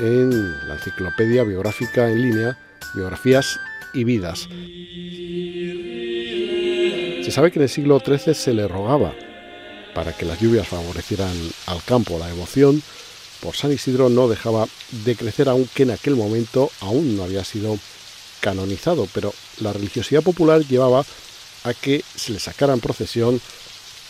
en 0.00 0.68
la 0.68 0.74
enciclopedia 0.74 1.42
biográfica 1.44 2.10
en 2.10 2.20
línea 2.20 2.58
Biografías 2.94 3.58
y 3.94 4.04
Vidas. 4.04 4.48
Se 7.24 7.30
sabe 7.30 7.50
que 7.50 7.58
en 7.58 7.62
el 7.62 7.70
siglo 7.70 8.02
XIII 8.04 8.34
se 8.34 8.52
le 8.52 8.68
rogaba 8.68 9.14
para 9.94 10.12
que 10.12 10.26
las 10.26 10.38
lluvias 10.38 10.68
favorecieran 10.68 11.32
al 11.66 11.82
campo 11.84 12.18
la 12.18 12.26
devoción 12.26 12.82
por 13.40 13.56
San 13.56 13.72
Isidro 13.72 14.10
no 14.10 14.28
dejaba 14.28 14.66
de 15.06 15.16
crecer 15.16 15.48
aunque 15.48 15.84
en 15.84 15.92
aquel 15.92 16.16
momento 16.16 16.70
aún 16.80 17.16
no 17.16 17.24
había 17.24 17.44
sido 17.44 17.78
canonizado, 18.44 19.08
pero 19.14 19.32
la 19.60 19.72
religiosidad 19.72 20.22
popular 20.22 20.60
llevaba 20.66 21.02
a 21.64 21.72
que 21.72 22.04
se 22.14 22.32
le 22.32 22.38
sacara 22.38 22.74
en 22.74 22.80
procesión 22.80 23.40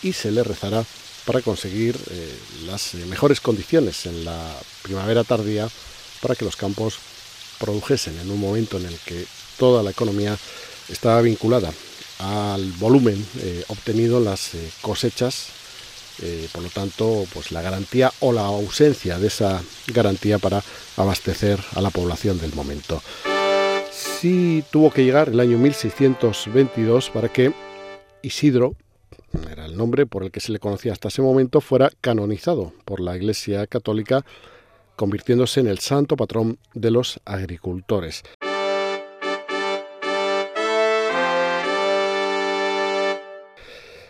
y 0.03 0.11
se 0.11 0.29
le 0.29 0.43
rezara 0.43 0.83
para 1.23 1.41
conseguir 1.41 1.97
eh, 2.11 2.37
las 2.65 2.95
mejores 2.95 3.39
condiciones 3.39 4.05
en 4.05 4.25
la 4.25 4.37
primavera 4.81 5.23
tardía 5.23 5.69
para 6.21 6.35
que 6.35 6.43
los 6.43 6.57
campos 6.57 6.97
produjesen 7.59 8.19
en 8.19 8.29
un 8.29 8.41
momento 8.41 8.77
en 8.77 8.87
el 8.87 8.99
que 9.05 9.25
toda 9.57 9.81
la 9.83 9.91
economía 9.91 10.37
estaba 10.89 11.21
vinculada 11.21 11.71
al 12.19 12.73
volumen 12.73 13.25
eh, 13.39 13.63
obtenido 13.69 14.17
en 14.17 14.25
las 14.25 14.53
eh, 14.53 14.69
cosechas 14.81 15.47
eh, 16.21 16.47
por 16.51 16.63
lo 16.63 16.69
tanto, 16.69 17.25
pues 17.33 17.51
la 17.51 17.61
garantía 17.61 18.11
o 18.21 18.31
la 18.31 18.45
ausencia 18.45 19.19
de 19.19 19.27
esa 19.27 19.61
garantía 19.87 20.39
para 20.39 20.63
abastecer 20.95 21.59
a 21.73 21.81
la 21.81 21.89
población 21.89 22.39
del 22.39 22.53
momento. 22.53 23.01
Sí 23.95 24.61
tuvo 24.71 24.91
que 24.91 25.05
llegar 25.05 25.29
el 25.29 25.39
año 25.39 25.57
1622 25.57 27.09
para 27.11 27.29
que 27.29 27.53
Isidro, 28.21 28.75
era 29.49 29.65
el 29.65 29.77
nombre 29.77 30.05
por 30.05 30.23
el 30.23 30.31
que 30.31 30.41
se 30.41 30.51
le 30.51 30.59
conocía 30.59 30.91
hasta 30.91 31.07
ese 31.07 31.21
momento, 31.21 31.61
fuera 31.61 31.89
canonizado 32.01 32.73
por 32.83 32.99
la 32.99 33.15
Iglesia 33.15 33.65
Católica, 33.67 34.25
convirtiéndose 34.97 35.61
en 35.61 35.67
el 35.67 35.79
santo 35.79 36.17
patrón 36.17 36.57
de 36.73 36.91
los 36.91 37.21
agricultores. 37.23 38.23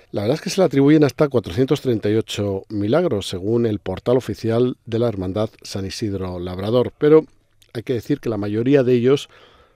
La 0.09 0.21
verdad 0.21 0.35
es 0.35 0.41
que 0.41 0.49
se 0.49 0.61
le 0.61 0.65
atribuyen 0.65 1.03
hasta 1.03 1.29
438 1.29 2.63
milagros, 2.69 3.27
según 3.27 3.67
el 3.67 3.77
portal 3.77 4.17
oficial 4.17 4.77
de 4.87 4.97
la 4.97 5.09
Hermandad 5.09 5.51
San 5.61 5.85
Isidro 5.85 6.39
Labrador, 6.39 6.91
pero 6.97 7.25
hay 7.73 7.83
que 7.83 7.93
decir 7.93 8.19
que 8.19 8.29
la 8.29 8.37
mayoría 8.37 8.81
de 8.81 8.93
ellos 8.93 9.29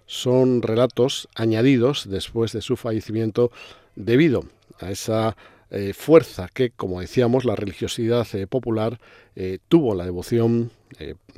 son 0.09 0.63
relatos 0.63 1.29
añadidos 1.35 2.09
después 2.09 2.51
de 2.51 2.63
su 2.63 2.75
fallecimiento 2.77 3.51
debido 3.95 4.43
a 4.79 4.89
esa 4.89 5.37
eh, 5.69 5.93
fuerza 5.93 6.49
que, 6.51 6.71
como 6.71 6.99
decíamos, 6.99 7.45
la 7.45 7.55
religiosidad 7.55 8.27
eh, 8.33 8.47
popular 8.47 8.99
eh, 9.35 9.59
tuvo 9.67 9.93
la 9.93 10.05
devoción, 10.05 10.71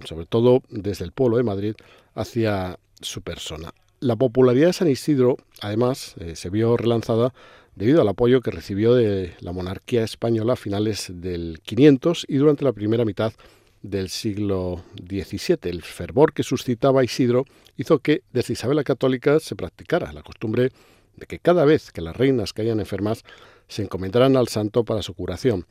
sobre 0.06 0.26
todo 0.26 0.64
desde 0.70 1.04
el 1.04 1.12
pueblo 1.12 1.36
de 1.36 1.44
Madrid, 1.44 1.76
hacia 2.16 2.80
su 3.02 3.22
persona. 3.22 3.74
La 4.00 4.16
popularidad 4.16 4.68
de 4.68 4.74
San 4.74 4.90
Isidro, 4.90 5.36
además, 5.60 6.16
se 6.34 6.50
vio 6.50 6.78
relanzada 6.78 7.34
debido 7.76 8.02
al 8.02 8.08
apoyo 8.08 8.40
que 8.40 8.52
recibió 8.52 8.96
de 8.96 9.34
la 9.42 9.52
monarquía 9.52 10.06
española 10.06 10.54
a 10.54 10.56
finales 10.56 11.12
del 11.14 11.60
500 11.64 12.26
y 12.30 12.38
durante 12.38 12.64
la 12.64 12.72
primera 12.72 13.04
mitad 13.04 13.34
del 13.82 14.10
siglo 14.10 14.84
XVII. 14.96 15.58
El 15.64 15.82
fervor 15.84 16.34
que 16.34 16.44
suscitaba 16.44 17.04
Isidro 17.04 17.46
hizo 17.78 18.00
que 18.00 18.24
desde 18.32 18.54
Isabel 18.54 18.78
la 18.78 18.84
Católica 18.84 19.40
se 19.40 19.56
practicara 19.56 20.14
la 20.14 20.24
costumbre 20.24 20.72
de 21.16 21.26
que 21.26 21.40
cada 21.40 21.66
vez 21.66 21.92
que 21.92 22.02
las 22.02 22.16
reinas 22.16 22.54
caían 22.54 22.80
enfermas 22.80 23.24
se 23.68 23.84
encomendaran 23.84 24.38
al 24.38 24.48
santo 24.48 24.84
para 24.84 25.02
su 25.02 25.14
curación. 25.14 25.66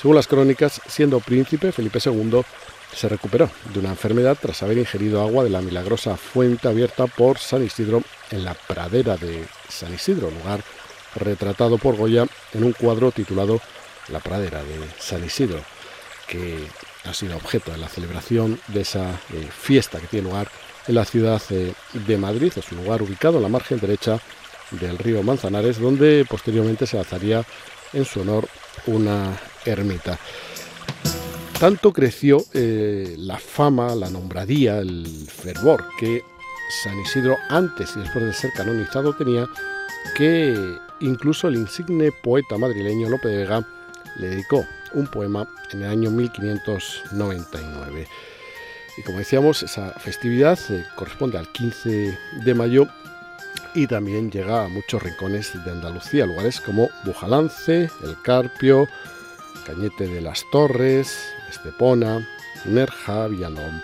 Según 0.00 0.16
las 0.16 0.26
crónicas, 0.26 0.82
siendo 0.86 1.20
príncipe, 1.20 1.72
Felipe 1.72 1.98
II 2.04 2.42
se 2.94 3.08
recuperó 3.08 3.50
de 3.72 3.80
una 3.80 3.90
enfermedad 3.90 4.36
tras 4.40 4.62
haber 4.62 4.78
ingerido 4.78 5.22
agua 5.22 5.44
de 5.44 5.50
la 5.50 5.62
milagrosa 5.62 6.16
fuente 6.16 6.68
abierta 6.68 7.06
por 7.06 7.38
San 7.38 7.64
Isidro 7.64 8.02
en 8.30 8.44
la 8.44 8.54
pradera 8.54 9.16
de 9.16 9.44
San 9.68 9.94
Isidro, 9.94 10.30
lugar 10.30 10.60
retratado 11.16 11.78
por 11.78 11.96
Goya 11.96 12.26
en 12.52 12.64
un 12.64 12.72
cuadro 12.72 13.12
titulado 13.12 13.60
La 14.08 14.20
pradera 14.20 14.62
de 14.62 14.78
San 14.98 15.24
Isidro, 15.24 15.60
que 16.28 16.66
ha 17.04 17.14
sido 17.14 17.36
objeto 17.36 17.72
de 17.72 17.78
la 17.78 17.88
celebración 17.88 18.60
de 18.68 18.80
esa 18.80 19.10
eh, 19.32 19.48
fiesta 19.50 20.00
que 20.00 20.06
tiene 20.06 20.28
lugar 20.28 20.48
en 20.86 20.94
la 20.94 21.04
ciudad 21.04 21.42
eh, 21.50 21.72
de 21.92 22.18
Madrid. 22.18 22.52
Es 22.56 22.70
un 22.72 22.82
lugar 22.82 23.02
ubicado 23.02 23.36
en 23.36 23.42
la 23.42 23.48
margen 23.48 23.78
derecha 23.78 24.18
del 24.70 24.98
río 24.98 25.22
Manzanares, 25.22 25.78
donde 25.78 26.26
posteriormente 26.28 26.86
se 26.86 26.98
alzaría 26.98 27.44
en 27.92 28.04
su 28.04 28.20
honor 28.20 28.48
una 28.86 29.38
ermita. 29.64 30.18
Tanto 31.58 31.92
creció 31.92 32.44
eh, 32.52 33.14
la 33.18 33.38
fama, 33.38 33.94
la 33.94 34.10
nombradía, 34.10 34.78
el 34.78 35.28
fervor 35.28 35.84
que 35.98 36.22
San 36.82 36.98
Isidro 37.00 37.36
antes 37.48 37.94
y 37.96 38.00
después 38.00 38.24
de 38.24 38.32
ser 38.32 38.52
canonizado 38.52 39.14
tenía 39.14 39.48
que 40.16 40.54
incluso 41.00 41.48
el 41.48 41.56
insigne 41.56 42.10
poeta 42.10 42.58
madrileño 42.58 43.08
Lope 43.08 43.28
de 43.28 43.36
Vega 43.38 43.66
le 44.16 44.28
dedicó 44.28 44.66
un 44.92 45.06
poema 45.06 45.46
en 45.72 45.82
el 45.82 45.90
año 45.90 46.10
1599. 46.10 48.06
Y 48.96 49.02
como 49.02 49.18
decíamos, 49.18 49.62
esa 49.62 49.90
festividad 49.92 50.58
eh, 50.70 50.84
corresponde 50.96 51.38
al 51.38 51.50
15 51.50 52.16
de 52.44 52.54
mayo 52.54 52.86
y 53.74 53.88
también 53.88 54.30
llega 54.30 54.64
a 54.64 54.68
muchos 54.68 55.02
rincones 55.02 55.52
de 55.64 55.70
Andalucía, 55.70 56.26
lugares 56.26 56.60
como 56.60 56.88
Bujalance, 57.04 57.90
El 58.02 58.22
Carpio, 58.22 58.86
Cañete 59.66 60.06
de 60.06 60.20
las 60.20 60.44
Torres, 60.52 61.32
Estepona, 61.50 62.26
Nerja, 62.64 63.28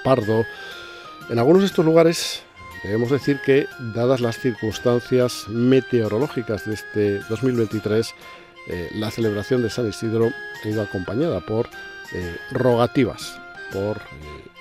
Pardo. 0.05 0.45
En 1.29 1.38
algunos 1.38 1.62
de 1.62 1.66
estos 1.66 1.85
lugares 1.85 2.43
debemos 2.85 3.11
decir 3.11 3.40
que, 3.45 3.66
dadas 3.95 4.21
las 4.21 4.38
circunstancias 4.38 5.49
meteorológicas 5.49 6.66
de 6.66 6.75
este 6.75 7.19
2023, 7.29 8.14
eh, 8.66 8.90
la 8.94 9.11
celebración 9.11 9.62
de 9.62 9.70
San 9.70 9.88
Isidro 9.88 10.31
ha 10.62 10.68
ido 10.68 10.83
acompañada 10.83 11.40
por 11.40 11.68
eh, 12.12 12.37
rogativas, 12.53 13.40
por 13.73 13.96
eh, 13.96 14.01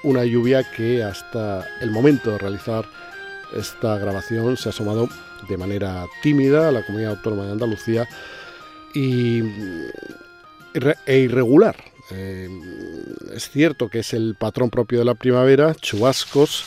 una 0.03 0.23
lluvia 0.25 0.63
que 0.63 1.03
hasta 1.03 1.65
el 1.81 1.91
momento 1.91 2.31
de 2.31 2.37
realizar 2.37 2.85
esta 3.55 3.97
grabación 3.97 4.57
se 4.57 4.69
ha 4.69 4.71
asomado 4.71 5.09
de 5.47 5.57
manera 5.57 6.05
tímida 6.21 6.69
a 6.69 6.71
la 6.71 6.85
comunidad 6.85 7.11
autónoma 7.11 7.45
de 7.45 7.51
Andalucía 7.51 8.07
y, 8.93 9.41
e 11.05 11.17
irregular. 11.17 11.75
Es 12.11 13.49
cierto 13.51 13.89
que 13.89 13.99
es 13.99 14.13
el 14.13 14.35
patrón 14.35 14.69
propio 14.71 14.99
de 14.99 15.05
la 15.05 15.13
primavera, 15.13 15.75
chubascos 15.75 16.63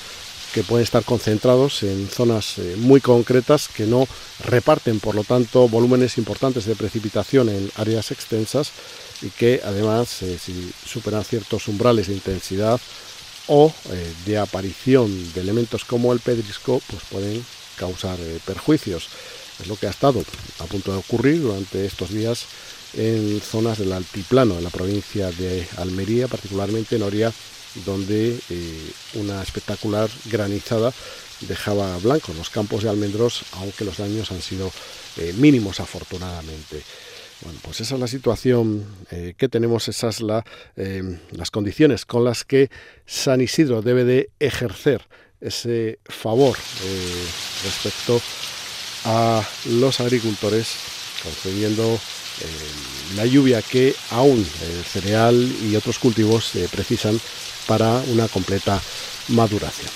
que 0.53 0.62
pueden 0.62 0.85
estar 0.85 1.05
concentrados 1.05 1.83
en 1.83 2.09
zonas 2.09 2.59
eh, 2.59 2.77
muy 2.77 3.01
concretas 3.01 3.69
que 3.69 3.87
no 3.87 4.07
reparten, 4.45 5.01
por 5.01 5.15
lo 5.15 5.25
tanto, 5.25 5.69
volúmenes 5.69 6.19
importantes 6.19 6.67
de 6.67 6.77
precipitación 6.77 7.49
en 7.49 7.71
áreas 7.77 8.11
extensas, 8.11 8.71
y 9.23 9.31
que 9.31 9.61
además 9.65 10.23
eh, 10.23 10.38
si 10.38 10.73
superan 10.85 11.25
ciertos 11.25 11.69
umbrales 11.69 12.09
de 12.09 12.15
intensidad 12.15 12.81
o 13.47 13.73
eh, 13.91 14.12
de 14.27 14.38
aparición 14.38 15.33
de 15.33 15.41
elementos 15.41 15.85
como 15.85 16.12
el 16.12 16.21
pedrisco 16.21 16.81
pues 16.88 17.03
pueden 17.11 17.45
causar 17.77 18.19
perjuicios. 18.45 19.09
Es 19.61 19.67
lo 19.69 19.77
que 19.77 19.87
ha 19.87 19.91
estado 19.91 20.23
a 20.59 20.65
punto 20.65 20.93
de 20.93 20.99
ocurrir 20.99 21.41
durante 21.41 21.87
estos 21.87 22.11
días 22.11 22.47
en 22.95 23.41
zonas 23.41 23.79
del 23.79 23.93
altiplano, 23.93 24.59
en 24.59 24.65
la 24.65 24.71
provincia 24.71 25.31
de 25.31 25.67
Almería, 25.79 26.29
particularmente 26.29 26.97
en 26.97 27.03
Oria, 27.03 27.33
donde 27.85 28.39
una 29.15 29.43
espectacular 29.43 30.11
granizada 30.27 30.93
dejaba 31.41 31.99
blancos 31.99 32.37
los 32.37 32.51
campos 32.51 32.83
de 32.83 32.91
almendros, 32.91 33.43
aunque 33.53 33.85
los 33.85 33.99
daños 33.99 34.31
han 34.31 34.43
sido 34.43 34.71
mínimos 35.39 35.81
afortunadamente. 35.81 36.83
Bueno, 37.43 37.59
pues 37.63 37.81
esa 37.81 37.95
es 37.95 38.01
la 38.01 38.07
situación 38.07 38.85
eh, 39.11 39.35
que 39.37 39.49
tenemos, 39.49 39.89
esas 39.89 40.21
la, 40.21 40.45
las 41.33 41.51
condiciones 41.51 42.07
con 42.07 42.25
las 42.25 42.45
que 42.45 42.71
San 43.05 43.41
Isidro 43.41 43.83
debe 43.83 44.05
de 44.05 44.31
ejercer 44.39 45.03
ese 45.41 45.99
favor 46.05 46.57
eh, 46.85 47.25
respecto 47.65 48.21
a 49.05 49.43
los 49.71 49.99
agricultores, 49.99 50.77
concediendo 51.25 51.99
la 53.17 53.27
lluvia 53.27 53.61
que 53.61 53.95
aún 54.11 54.39
el 54.39 54.85
cereal 54.85 55.53
y 55.63 55.77
otros 55.77 55.99
cultivos 55.99 56.55
eh, 56.55 56.69
precisan 56.71 57.21
para 57.66 58.03
una 58.12 58.29
completa 58.29 58.81
maduración. 59.29 59.90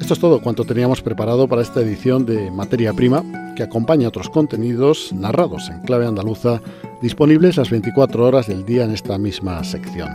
Esto 0.00 0.14
es 0.14 0.20
todo 0.20 0.42
cuanto 0.42 0.64
teníamos 0.64 1.00
preparado 1.00 1.48
para 1.48 1.62
esta 1.62 1.80
edición 1.80 2.26
de 2.26 2.50
Materia 2.50 2.92
Prima, 2.92 3.22
que 3.56 3.62
acompaña 3.62 4.08
otros 4.08 4.28
contenidos 4.28 5.12
narrados 5.12 5.68
en 5.68 5.80
clave 5.80 6.06
andaluza, 6.06 6.60
disponibles 7.00 7.56
las 7.56 7.70
24 7.70 8.26
horas 8.26 8.46
del 8.46 8.64
día 8.64 8.84
en 8.84 8.90
esta 8.90 9.16
misma 9.18 9.62
sección. 9.64 10.08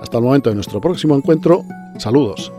Hasta 0.00 0.18
el 0.18 0.24
momento 0.24 0.50
de 0.50 0.54
nuestro 0.54 0.80
próximo 0.80 1.16
encuentro, 1.16 1.64
saludos. 1.98 2.52